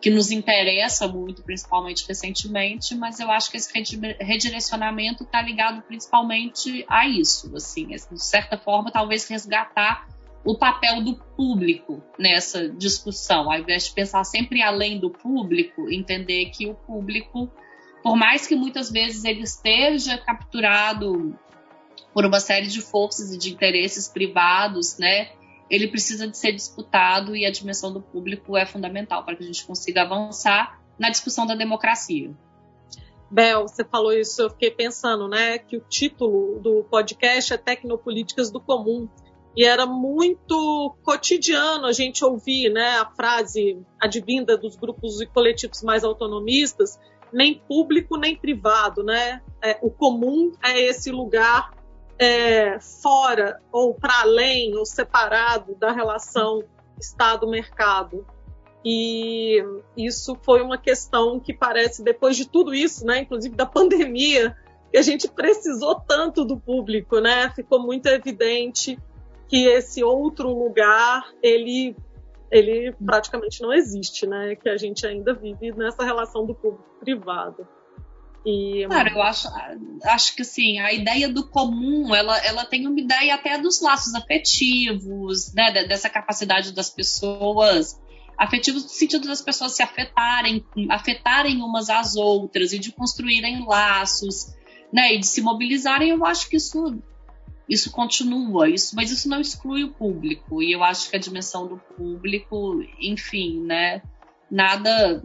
que 0.00 0.10
nos 0.10 0.30
interessa 0.30 1.08
muito, 1.08 1.42
principalmente 1.42 2.06
recentemente, 2.06 2.94
mas 2.94 3.18
eu 3.18 3.30
acho 3.30 3.50
que 3.50 3.56
esse 3.56 3.72
redirecionamento 4.20 5.24
está 5.24 5.40
ligado 5.40 5.80
principalmente 5.82 6.84
a 6.88 7.08
isso, 7.08 7.56
assim, 7.56 7.86
de 7.86 8.22
certa 8.22 8.58
forma, 8.58 8.90
talvez 8.90 9.26
resgatar 9.26 10.06
o 10.44 10.56
papel 10.58 11.02
do 11.02 11.16
público 11.16 12.02
nessa 12.18 12.68
discussão, 12.68 13.50
ao 13.50 13.58
invés 13.58 13.86
de 13.86 13.94
pensar 13.94 14.24
sempre 14.24 14.62
além 14.62 15.00
do 15.00 15.10
público, 15.10 15.90
entender 15.90 16.50
que 16.50 16.66
o 16.66 16.74
público, 16.74 17.50
por 18.02 18.14
mais 18.14 18.46
que 18.46 18.54
muitas 18.54 18.90
vezes 18.90 19.24
ele 19.24 19.40
esteja 19.40 20.18
capturado 20.18 21.38
por 22.12 22.26
uma 22.26 22.40
série 22.40 22.66
de 22.66 22.80
forças 22.80 23.32
e 23.32 23.38
de 23.38 23.52
interesses 23.52 24.06
privados, 24.06 24.98
né, 24.98 25.30
ele 25.70 25.88
precisa 25.88 26.28
de 26.28 26.36
ser 26.36 26.52
disputado 26.52 27.34
e 27.34 27.46
a 27.46 27.50
dimensão 27.50 27.92
do 27.92 28.00
público 28.00 28.56
é 28.56 28.66
fundamental 28.66 29.24
para 29.24 29.34
que 29.34 29.42
a 29.42 29.46
gente 29.46 29.64
consiga 29.64 30.02
avançar 30.02 30.78
na 30.98 31.10
discussão 31.10 31.46
da 31.46 31.54
democracia. 31.54 32.30
Bel, 33.30 33.66
você 33.66 33.82
falou 33.82 34.12
isso, 34.12 34.42
eu 34.42 34.50
fiquei 34.50 34.70
pensando, 34.70 35.26
né, 35.26 35.58
que 35.58 35.76
o 35.76 35.80
título 35.80 36.60
do 36.60 36.84
podcast 36.84 37.52
é 37.52 37.56
Tecnopolíticas 37.56 38.50
do 38.50 38.60
Comum. 38.60 39.08
E 39.56 39.64
era 39.64 39.86
muito 39.86 40.96
cotidiano 41.02 41.86
a 41.86 41.92
gente 41.92 42.24
ouvir 42.24 42.70
né, 42.70 42.98
a 42.98 43.06
frase 43.06 43.78
advinda 44.00 44.56
dos 44.56 44.74
grupos 44.76 45.20
e 45.20 45.26
coletivos 45.26 45.82
mais 45.82 46.02
autonomistas, 46.02 46.98
nem 47.32 47.60
público 47.68 48.16
nem 48.16 48.36
privado. 48.36 49.04
Né? 49.04 49.40
É, 49.62 49.78
o 49.80 49.90
comum 49.90 50.52
é 50.62 50.80
esse 50.80 51.10
lugar 51.12 51.72
é, 52.18 52.78
fora 52.80 53.60
ou 53.70 53.94
para 53.94 54.22
além 54.22 54.76
ou 54.76 54.84
separado 54.84 55.74
da 55.76 55.92
relação 55.92 56.64
Estado-mercado. 56.98 58.26
E 58.84 59.64
isso 59.96 60.36
foi 60.42 60.62
uma 60.62 60.76
questão 60.76 61.40
que 61.40 61.54
parece, 61.54 62.02
depois 62.02 62.36
de 62.36 62.46
tudo 62.46 62.74
isso, 62.74 63.06
né, 63.06 63.20
inclusive 63.20 63.54
da 63.54 63.64
pandemia, 63.64 64.54
que 64.90 64.98
a 64.98 65.02
gente 65.02 65.26
precisou 65.28 65.94
tanto 66.00 66.44
do 66.44 66.58
público, 66.58 67.18
né? 67.18 67.50
Ficou 67.50 67.80
muito 67.80 68.06
evidente 68.06 68.98
que 69.48 69.66
esse 69.66 70.02
outro 70.02 70.48
lugar 70.48 71.22
ele 71.42 71.96
ele 72.50 72.94
praticamente 73.04 73.60
não 73.60 73.72
existe, 73.72 74.26
né? 74.26 74.54
Que 74.54 74.68
a 74.68 74.76
gente 74.76 75.04
ainda 75.04 75.34
vive 75.34 75.72
nessa 75.72 76.04
relação 76.04 76.46
do 76.46 76.54
público 76.54 76.84
privado. 77.00 77.66
E... 78.46 78.84
Claro, 78.86 79.08
eu 79.08 79.22
acho, 79.22 79.48
acho 80.04 80.36
que 80.36 80.44
sim, 80.44 80.78
a 80.78 80.92
ideia 80.92 81.28
do 81.28 81.48
comum, 81.48 82.14
ela, 82.14 82.36
ela 82.44 82.64
tem 82.64 82.86
uma 82.86 83.00
ideia 83.00 83.34
até 83.34 83.56
dos 83.56 83.80
laços 83.80 84.14
afetivos, 84.14 85.52
né, 85.54 85.72
dessa 85.86 86.10
capacidade 86.10 86.72
das 86.72 86.90
pessoas, 86.90 87.98
afetivos 88.36 88.82
no 88.82 88.88
sentido 88.90 89.26
das 89.26 89.40
pessoas 89.40 89.72
se 89.72 89.82
afetarem, 89.82 90.62
afetarem 90.90 91.62
umas 91.62 91.88
às 91.88 92.16
outras 92.16 92.72
e 92.74 92.78
de 92.78 92.92
construírem 92.92 93.64
laços, 93.66 94.54
né, 94.92 95.14
e 95.14 95.20
de 95.20 95.26
se 95.26 95.40
mobilizarem, 95.40 96.10
eu 96.10 96.24
acho 96.26 96.48
que 96.48 96.56
isso 96.56 97.02
isso 97.68 97.90
continua, 97.90 98.68
isso, 98.68 98.94
mas 98.94 99.10
isso 99.10 99.28
não 99.28 99.40
exclui 99.40 99.84
o 99.84 99.90
público. 99.90 100.62
E 100.62 100.72
eu 100.72 100.84
acho 100.84 101.08
que 101.08 101.16
a 101.16 101.18
dimensão 101.18 101.66
do 101.66 101.76
público, 101.76 102.84
enfim, 103.00 103.60
né? 103.60 104.02
Nada, 104.50 105.22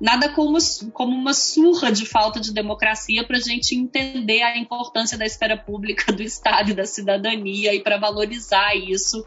nada 0.00 0.28
como, 0.30 0.58
como 0.92 1.14
uma 1.14 1.32
surra 1.32 1.92
de 1.92 2.04
falta 2.04 2.40
de 2.40 2.52
democracia 2.52 3.24
para 3.24 3.36
a 3.36 3.40
gente 3.40 3.76
entender 3.76 4.42
a 4.42 4.58
importância 4.58 5.16
da 5.16 5.24
esfera 5.24 5.56
pública, 5.56 6.12
do 6.12 6.22
Estado 6.22 6.70
e 6.70 6.74
da 6.74 6.84
cidadania 6.84 7.74
e 7.74 7.80
para 7.80 7.96
valorizar 7.96 8.74
isso 8.74 9.24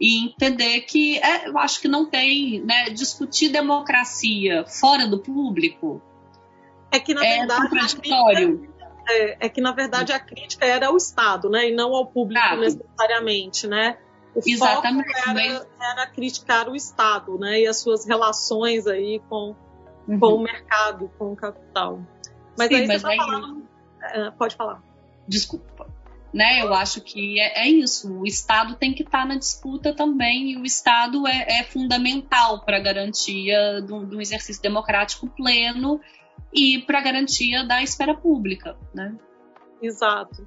e 0.00 0.24
entender 0.24 0.82
que 0.82 1.18
é, 1.18 1.48
eu 1.48 1.58
acho 1.58 1.80
que 1.80 1.88
não 1.88 2.08
tem, 2.08 2.60
né? 2.60 2.90
Discutir 2.90 3.48
democracia 3.48 4.64
fora 4.66 5.08
do 5.08 5.18
público 5.18 6.00
é 6.92 7.00
que 7.00 7.12
na 7.12 7.26
é 7.26 7.38
verdade 7.38 7.68
contraditório 7.68 8.67
é, 9.08 9.46
é, 9.46 9.48
que, 9.48 9.60
na 9.60 9.72
verdade, 9.72 10.12
a 10.12 10.20
crítica 10.20 10.66
era 10.66 10.88
ao 10.88 10.96
Estado, 10.96 11.48
né? 11.48 11.70
E 11.70 11.74
não 11.74 11.94
ao 11.94 12.06
público 12.06 12.40
claro. 12.40 12.60
necessariamente, 12.60 13.66
né? 13.66 13.98
O 14.34 14.40
Exatamente. 14.46 15.08
foco 15.12 15.38
era, 15.38 15.66
era, 15.80 16.06
criticar 16.06 16.68
o 16.68 16.76
Estado, 16.76 17.38
né? 17.38 17.60
E 17.60 17.66
as 17.66 17.80
suas 17.80 18.06
relações 18.06 18.86
aí 18.86 19.20
com, 19.28 19.56
uhum. 20.06 20.18
com 20.18 20.34
o 20.34 20.42
mercado, 20.42 21.10
com 21.18 21.32
o 21.32 21.36
capital. 21.36 22.00
Mas 22.56 22.68
Sim, 22.68 22.74
aí 22.74 22.86
mas 22.86 23.02
você 23.02 23.16
tá 23.16 23.24
falando... 23.24 23.68
É, 24.00 24.30
pode 24.30 24.54
falar. 24.54 24.82
Desculpa. 25.26 25.88
Né, 26.32 26.62
eu 26.62 26.74
acho 26.74 27.00
que 27.00 27.40
é, 27.40 27.66
é, 27.66 27.68
isso. 27.68 28.12
O 28.12 28.26
Estado 28.26 28.76
tem 28.76 28.92
que 28.92 29.02
estar 29.02 29.20
tá 29.20 29.24
na 29.24 29.36
disputa 29.36 29.94
também, 29.94 30.52
e 30.52 30.56
o 30.58 30.64
Estado 30.64 31.26
é, 31.26 31.60
é 31.60 31.64
fundamental 31.64 32.60
para 32.60 32.76
a 32.76 32.80
garantia 32.80 33.80
de 33.80 33.92
um 33.94 34.20
exercício 34.20 34.60
democrático 34.62 35.26
pleno 35.26 35.98
e 36.52 36.80
para 36.82 37.00
garantia 37.00 37.64
da 37.64 37.82
esfera 37.82 38.14
pública, 38.14 38.76
né? 38.94 39.14
Exato. 39.80 40.46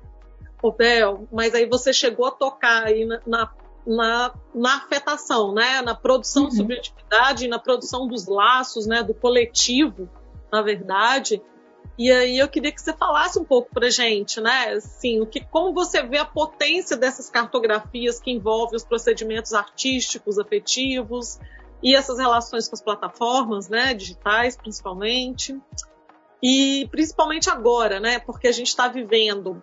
O 0.61 0.71
Bel, 0.71 1.27
mas 1.31 1.55
aí 1.55 1.65
você 1.65 1.91
chegou 1.91 2.27
a 2.27 2.31
tocar 2.31 2.85
aí 2.85 3.05
na, 3.05 3.21
na, 3.25 3.53
na, 3.85 4.33
na 4.53 4.77
afetação, 4.77 5.53
né? 5.53 5.81
Na 5.81 5.95
produção 5.95 6.43
uhum. 6.43 6.49
de 6.49 6.55
subjetividade, 6.57 7.47
na 7.47 7.59
produção 7.59 8.07
dos 8.07 8.27
laços, 8.27 8.85
né? 8.85 9.03
Do 9.03 9.13
coletivo, 9.13 10.09
na 10.51 10.61
verdade. 10.61 11.41
E 11.97 12.11
aí 12.11 12.37
eu 12.39 12.47
queria 12.47 12.71
que 12.71 12.81
você 12.81 12.93
falasse 12.93 13.37
um 13.37 13.43
pouco 13.43 13.69
para 13.73 13.89
gente, 13.89 14.39
né? 14.39 14.73
Assim, 14.73 15.21
o 15.21 15.25
que, 15.25 15.39
como 15.39 15.73
você 15.73 16.01
vê 16.01 16.17
a 16.17 16.25
potência 16.25 16.97
dessas 16.97 17.29
cartografias 17.29 18.19
que 18.19 18.31
envolvem 18.31 18.75
os 18.75 18.83
procedimentos 18.83 19.53
artísticos, 19.53 20.39
afetivos 20.39 21.39
e 21.83 21.95
essas 21.95 22.19
relações 22.19 22.67
com 22.67 22.75
as 22.75 22.81
plataformas, 22.81 23.69
né? 23.69 23.93
Digitais, 23.93 24.55
principalmente. 24.55 25.59
E 26.41 26.87
principalmente 26.91 27.49
agora, 27.49 27.99
né? 27.99 28.19
Porque 28.19 28.47
a 28.47 28.51
gente 28.51 28.67
está 28.67 28.87
vivendo 28.87 29.61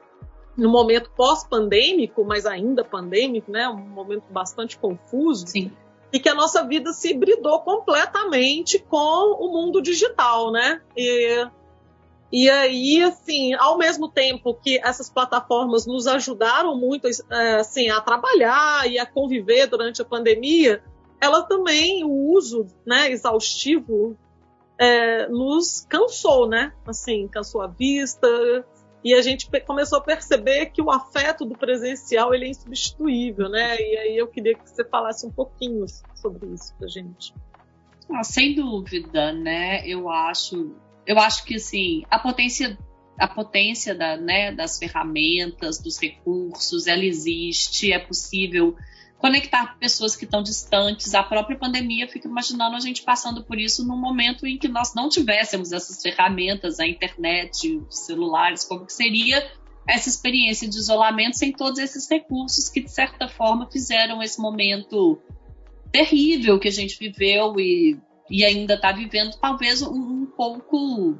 no 0.56 0.70
momento 0.70 1.10
pós-pandêmico, 1.16 2.24
mas 2.24 2.46
ainda 2.46 2.84
pandêmico, 2.84 3.50
né? 3.50 3.68
Um 3.68 3.76
momento 3.76 4.24
bastante 4.30 4.78
confuso. 4.78 5.46
Sim. 5.46 5.72
E 6.12 6.18
que 6.18 6.28
a 6.28 6.34
nossa 6.34 6.64
vida 6.64 6.92
se 6.92 7.10
hibridou 7.10 7.60
completamente 7.60 8.78
com 8.78 9.36
o 9.38 9.52
mundo 9.52 9.82
digital, 9.82 10.50
né? 10.50 10.80
E 10.96 11.46
E 12.30 12.50
aí, 12.50 13.02
assim, 13.02 13.54
ao 13.54 13.78
mesmo 13.78 14.06
tempo 14.08 14.52
que 14.52 14.78
essas 14.84 15.08
plataformas 15.08 15.86
nos 15.86 16.06
ajudaram 16.06 16.76
muito 16.76 17.08
é, 17.08 17.54
assim, 17.56 17.88
a 17.88 18.00
trabalhar 18.02 18.86
e 18.86 18.98
a 18.98 19.06
conviver 19.06 19.66
durante 19.66 20.02
a 20.02 20.04
pandemia, 20.04 20.82
ela 21.20 21.42
também, 21.42 22.04
o 22.04 22.32
uso 22.34 22.66
né, 22.86 23.10
exaustivo, 23.10 24.14
é, 24.78 25.26
nos 25.28 25.84
cansou, 25.88 26.48
né? 26.48 26.72
Assim, 26.86 27.26
cansou 27.28 27.62
a 27.62 27.66
vista, 27.66 28.28
e 29.04 29.14
a 29.14 29.22
gente 29.22 29.48
começou 29.64 29.98
a 29.98 30.02
perceber 30.02 30.66
que 30.66 30.82
o 30.82 30.90
afeto 30.90 31.44
do 31.44 31.56
presencial 31.56 32.34
ele 32.34 32.46
é 32.46 32.48
insubstituível, 32.48 33.48
né? 33.48 33.80
E 33.80 33.96
aí 33.96 34.16
eu 34.16 34.26
queria 34.26 34.54
que 34.54 34.68
você 34.68 34.84
falasse 34.84 35.26
um 35.26 35.30
pouquinho 35.30 35.86
sobre 36.14 36.46
isso 36.52 36.74
pra 36.76 36.88
gente. 36.88 37.32
Ah, 38.12 38.24
sem 38.24 38.54
dúvida, 38.54 39.32
né? 39.32 39.86
Eu 39.86 40.08
acho, 40.08 40.74
eu 41.06 41.18
acho 41.18 41.44
que 41.44 41.56
assim, 41.56 42.02
a 42.10 42.18
potência 42.18 42.76
a 43.18 43.26
potência 43.26 43.96
da, 43.96 44.16
né, 44.16 44.52
das 44.52 44.78
ferramentas, 44.78 45.78
dos 45.80 46.00
recursos, 46.00 46.86
ela 46.86 47.04
existe, 47.04 47.92
é 47.92 47.98
possível 47.98 48.76
conectar 49.18 49.76
pessoas 49.78 50.16
que 50.16 50.24
estão 50.24 50.42
distantes. 50.42 51.14
A 51.14 51.22
própria 51.22 51.58
pandemia, 51.58 52.08
fico 52.08 52.28
imaginando 52.28 52.76
a 52.76 52.80
gente 52.80 53.02
passando 53.02 53.42
por 53.42 53.58
isso 53.58 53.86
num 53.86 53.96
momento 53.96 54.46
em 54.46 54.56
que 54.56 54.68
nós 54.68 54.94
não 54.94 55.08
tivéssemos 55.08 55.72
essas 55.72 56.00
ferramentas, 56.00 56.78
a 56.78 56.86
internet, 56.86 57.76
os 57.76 58.06
celulares, 58.06 58.64
como 58.64 58.86
que 58.86 58.92
seria 58.92 59.44
essa 59.86 60.08
experiência 60.08 60.68
de 60.68 60.76
isolamento 60.76 61.36
sem 61.36 61.50
todos 61.50 61.78
esses 61.78 62.08
recursos 62.08 62.68
que, 62.68 62.80
de 62.80 62.90
certa 62.90 63.28
forma, 63.28 63.68
fizeram 63.70 64.22
esse 64.22 64.40
momento 64.40 65.20
terrível 65.90 66.58
que 66.58 66.68
a 66.68 66.72
gente 66.72 66.98
viveu 66.98 67.58
e, 67.58 67.98
e 68.30 68.44
ainda 68.44 68.74
está 68.74 68.92
vivendo, 68.92 69.36
talvez 69.40 69.80
um, 69.82 69.94
um 69.94 70.26
pouco 70.26 71.18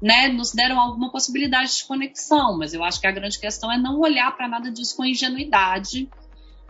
né, 0.00 0.28
nos 0.28 0.52
deram 0.52 0.78
alguma 0.78 1.10
possibilidade 1.10 1.74
de 1.74 1.84
conexão, 1.86 2.58
mas 2.58 2.74
eu 2.74 2.84
acho 2.84 3.00
que 3.00 3.06
a 3.06 3.12
grande 3.12 3.40
questão 3.40 3.72
é 3.72 3.78
não 3.78 3.98
olhar 3.98 4.36
para 4.36 4.46
nada 4.46 4.70
disso 4.70 4.94
com 4.94 5.04
ingenuidade 5.04 6.08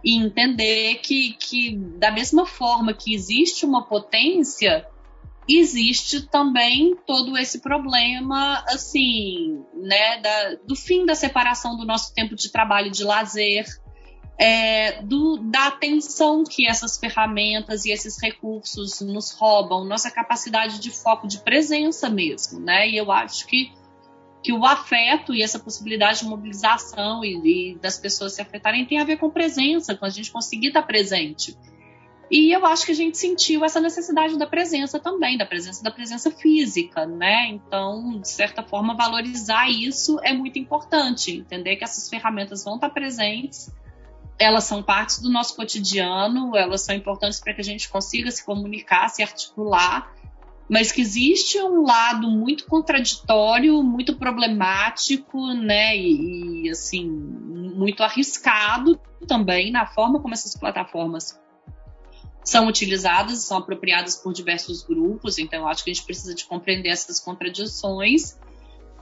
e 0.07 0.16
entender 0.16 1.01
que, 1.03 1.33
que, 1.33 1.77
da 1.99 2.12
mesma 2.12 2.47
forma 2.47 2.95
que 2.95 3.12
existe 3.12 3.66
uma 3.66 3.85
potência, 3.85 4.87
existe 5.49 6.29
também 6.29 6.97
todo 7.05 7.37
esse 7.37 7.59
problema, 7.59 8.62
assim, 8.69 9.64
né, 9.75 10.21
da, 10.21 10.55
do 10.64 10.77
fim 10.77 11.05
da 11.05 11.16
separação 11.16 11.77
do 11.77 11.85
nosso 11.85 12.14
tempo 12.14 12.37
de 12.37 12.53
trabalho 12.53 12.87
e 12.87 12.92
de 12.92 13.03
lazer, 13.03 13.66
é, 14.38 15.03
do, 15.03 15.38
da 15.38 15.66
atenção 15.66 16.45
que 16.45 16.69
essas 16.69 16.97
ferramentas 16.99 17.85
e 17.85 17.90
esses 17.90 18.16
recursos 18.23 19.01
nos 19.01 19.33
roubam, 19.33 19.85
nossa 19.85 20.09
capacidade 20.09 20.79
de 20.79 20.92
foco, 20.92 21.27
de 21.27 21.38
presença 21.38 22.09
mesmo, 22.09 22.61
né? 22.61 22.88
E 22.88 22.97
eu 22.97 23.11
acho 23.11 23.45
que 23.49 23.73
que 24.46 24.52
o 24.52 24.64
afeto 24.64 25.35
e 25.35 25.42
essa 25.42 25.59
possibilidade 25.59 26.20
de 26.20 26.26
mobilização 26.26 27.24
e, 27.24 27.72
e, 27.72 27.78
das 27.80 27.98
pessoas 27.98 28.32
se 28.32 28.40
afetarem 28.40 28.87
tem 28.87 29.00
a 29.00 29.04
ver 29.04 29.16
com 29.16 29.28
presença, 29.28 29.96
com 29.96 30.04
a 30.04 30.09
gente 30.09 30.30
conseguir 30.30 30.68
estar 30.68 30.85
presente. 30.85 31.59
E 32.30 32.52
eu 32.54 32.64
acho 32.64 32.87
que 32.87 32.92
a 32.92 32.94
gente 32.94 33.18
sentiu 33.18 33.64
essa 33.64 33.80
necessidade 33.80 34.38
da 34.38 34.46
presença 34.46 35.00
também, 35.00 35.37
da 35.37 35.44
presença 35.44 35.82
da 35.82 35.90
presença 35.90 36.30
física, 36.30 37.04
né? 37.04 37.48
Então, 37.48 38.20
de 38.20 38.28
certa 38.28 38.62
forma, 38.62 38.94
valorizar 38.94 39.68
isso 39.68 40.20
é 40.22 40.32
muito 40.32 40.61
importante, 40.61 41.38
entender 41.38 41.74
que 41.74 41.82
essas 41.82 42.09
ferramentas 42.09 42.62
vão 42.62 42.76
estar 42.76 42.90
presentes, 42.90 43.68
elas 44.38 44.62
são 44.62 44.80
partes 44.80 45.18
do 45.20 45.28
nosso 45.28 45.56
cotidiano, 45.56 46.56
elas 46.56 46.82
são 46.82 46.94
importantes 46.94 47.40
para 47.40 47.52
que 47.52 47.62
a 47.62 47.64
gente 47.64 47.88
consiga 47.88 48.30
se 48.30 48.44
comunicar, 48.44 49.09
se 49.09 49.24
articular 49.24 50.14
mas 50.68 50.90
que 50.90 51.00
existe 51.00 51.61
um 51.61 51.83
lado 51.83 52.29
muito 52.31 52.66
contraditório, 52.66 53.83
muito 53.83 54.16
problemático, 54.16 55.46
né, 55.55 55.96
e, 55.96 56.66
e, 56.66 56.70
assim 56.70 57.09
muito 57.09 58.02
arriscado 58.02 58.98
também 59.29 59.70
na 59.70 59.87
forma 59.87 60.20
como 60.20 60.33
essas 60.33 60.57
plataformas 60.57 61.38
são 62.42 62.68
utilizadas, 62.68 63.44
são 63.44 63.59
apropriadas 63.59 64.16
por 64.16 64.33
diversos 64.33 64.83
grupos. 64.83 65.37
Então, 65.37 65.62
eu 65.62 65.68
acho 65.68 65.83
que 65.83 65.90
a 65.90 65.94
gente 65.94 66.07
precisa 66.07 66.35
de 66.35 66.44
compreender 66.44 66.90
essas 66.90 67.18
contradições 67.18 68.38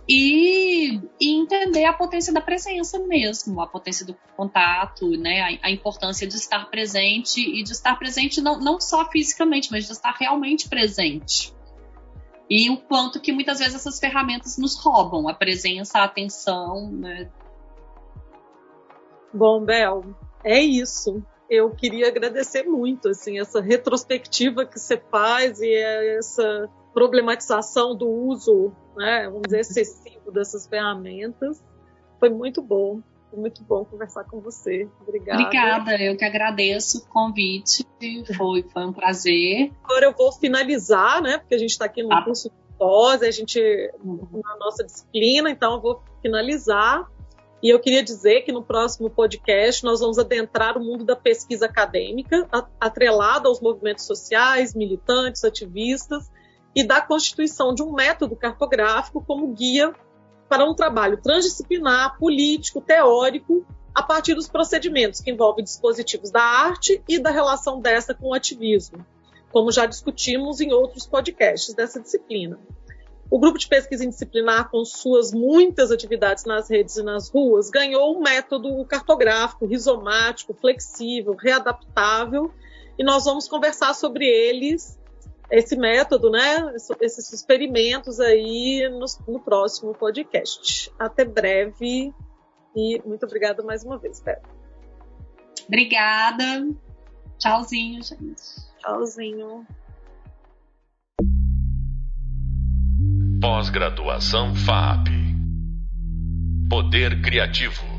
e, 0.08 1.00
e 1.20 1.34
entender 1.34 1.84
a 1.86 1.92
potência 1.92 2.32
da 2.32 2.40
presença 2.40 2.98
mesmo, 2.98 3.60
a 3.60 3.66
potência 3.66 4.04
do 4.04 4.14
contato, 4.36 5.08
né, 5.10 5.40
a, 5.40 5.68
a 5.68 5.70
importância 5.70 6.26
de 6.26 6.34
estar 6.34 6.70
presente 6.70 7.40
e 7.40 7.62
de 7.62 7.72
estar 7.72 7.98
presente 7.98 8.40
não, 8.40 8.58
não 8.58 8.80
só 8.80 9.08
fisicamente, 9.10 9.70
mas 9.70 9.86
de 9.86 9.92
estar 9.92 10.12
realmente 10.12 10.68
presente 10.68 11.54
e 12.48 12.70
o 12.70 12.76
quanto 12.76 13.20
que 13.20 13.32
muitas 13.32 13.58
vezes 13.58 13.74
essas 13.74 13.98
ferramentas 13.98 14.58
nos 14.58 14.76
roubam 14.76 15.28
a 15.28 15.34
presença, 15.34 15.98
a 15.98 16.04
atenção, 16.04 16.90
né? 16.90 17.30
Bom, 19.32 19.64
Bel, 19.64 20.04
é 20.44 20.60
isso. 20.60 21.22
Eu 21.48 21.70
queria 21.70 22.08
agradecer 22.08 22.64
muito 22.64 23.08
assim 23.08 23.38
essa 23.38 23.60
retrospectiva 23.60 24.64
que 24.64 24.78
você 24.78 24.96
faz 25.10 25.60
e 25.60 25.74
essa 25.74 26.68
problematização 26.94 27.94
do 27.94 28.08
uso, 28.08 28.72
né, 28.96 29.24
vamos 29.24 29.42
dizer, 29.42 29.60
excessivo 29.60 30.30
dessas 30.30 30.66
ferramentas. 30.66 31.62
Foi 32.20 32.30
muito 32.30 32.62
bom. 32.62 33.00
Foi 33.28 33.40
muito 33.40 33.64
bom 33.64 33.84
conversar 33.84 34.24
com 34.24 34.40
você. 34.40 34.88
Obrigada. 35.02 35.42
Obrigada, 35.42 36.00
eu 36.00 36.16
que 36.16 36.24
agradeço 36.24 36.98
o 36.98 37.06
convite. 37.08 37.84
Foi, 38.36 38.62
foi 38.62 38.86
um 38.86 38.92
prazer. 38.92 39.72
Agora 39.82 40.06
eu 40.06 40.12
vou 40.12 40.30
finalizar, 40.32 41.20
né? 41.20 41.38
Porque 41.38 41.56
a 41.56 41.58
gente 41.58 41.70
está 41.70 41.84
aqui 41.86 42.02
no 42.02 42.12
ah. 42.12 42.22
curso 42.22 42.48
de 42.48 42.78
pós, 42.78 43.22
a 43.22 43.30
gente 43.32 43.60
uhum. 44.04 44.40
na 44.42 44.56
nossa 44.56 44.84
disciplina, 44.84 45.50
então 45.50 45.74
eu 45.74 45.80
vou 45.80 46.00
finalizar. 46.22 47.10
E 47.60 47.70
eu 47.70 47.80
queria 47.80 48.04
dizer 48.04 48.42
que 48.42 48.52
no 48.52 48.62
próximo 48.62 49.10
podcast 49.10 49.82
nós 49.84 49.98
vamos 49.98 50.18
adentrar 50.18 50.76
o 50.76 50.84
mundo 50.84 51.02
da 51.02 51.16
pesquisa 51.16 51.64
acadêmica, 51.66 52.46
atrelado 52.78 53.48
aos 53.48 53.60
movimentos 53.60 54.04
sociais, 54.04 54.74
militantes, 54.74 55.42
ativistas, 55.44 56.30
e 56.74 56.82
da 56.82 57.00
constituição 57.00 57.74
de 57.74 57.82
um 57.82 57.92
método 57.92 58.34
cartográfico 58.34 59.24
como 59.24 59.46
guia 59.48 59.94
para 60.48 60.68
um 60.68 60.74
trabalho 60.74 61.20
transdisciplinar, 61.22 62.18
político, 62.18 62.80
teórico, 62.80 63.64
a 63.94 64.02
partir 64.02 64.34
dos 64.34 64.48
procedimentos 64.48 65.20
que 65.20 65.30
envolvem 65.30 65.64
dispositivos 65.64 66.30
da 66.30 66.42
arte 66.42 67.02
e 67.08 67.18
da 67.18 67.30
relação 67.30 67.80
dessa 67.80 68.12
com 68.12 68.28
o 68.28 68.34
ativismo, 68.34 69.06
como 69.52 69.70
já 69.70 69.86
discutimos 69.86 70.60
em 70.60 70.72
outros 70.72 71.06
podcasts 71.06 71.74
dessa 71.74 72.00
disciplina. 72.00 72.58
O 73.30 73.38
grupo 73.38 73.58
de 73.58 73.66
pesquisa 73.66 74.04
indisciplinar, 74.04 74.70
com 74.70 74.84
suas 74.84 75.32
muitas 75.32 75.90
atividades 75.90 76.44
nas 76.44 76.68
redes 76.68 76.96
e 76.96 77.02
nas 77.02 77.30
ruas, 77.30 77.70
ganhou 77.70 78.16
um 78.16 78.20
método 78.20 78.84
cartográfico, 78.84 79.66
rizomático, 79.66 80.54
flexível, 80.54 81.34
readaptável, 81.34 82.52
e 82.98 83.02
nós 83.02 83.24
vamos 83.24 83.48
conversar 83.48 83.94
sobre 83.94 84.26
eles 84.26 84.98
esse 85.50 85.76
método, 85.76 86.30
né, 86.30 86.72
esses 87.00 87.32
experimentos 87.32 88.20
aí 88.20 88.88
no, 88.90 89.04
no, 89.32 89.40
próximo 89.40 89.94
podcast. 89.94 90.90
Até 90.98 91.24
breve 91.24 92.12
e 92.74 93.02
muito 93.04 93.24
obrigada 93.26 93.62
mais 93.62 93.84
uma 93.84 93.98
vez, 93.98 94.20
Beth. 94.20 94.42
Obrigada. 95.66 96.68
Tchauzinho, 97.38 98.02
gente. 98.02 98.42
Tchauzinho. 98.78 99.66
Pós-graduação 103.40 104.54
FAP. 104.54 105.08
Poder 106.68 107.20
Criativo. 107.22 107.93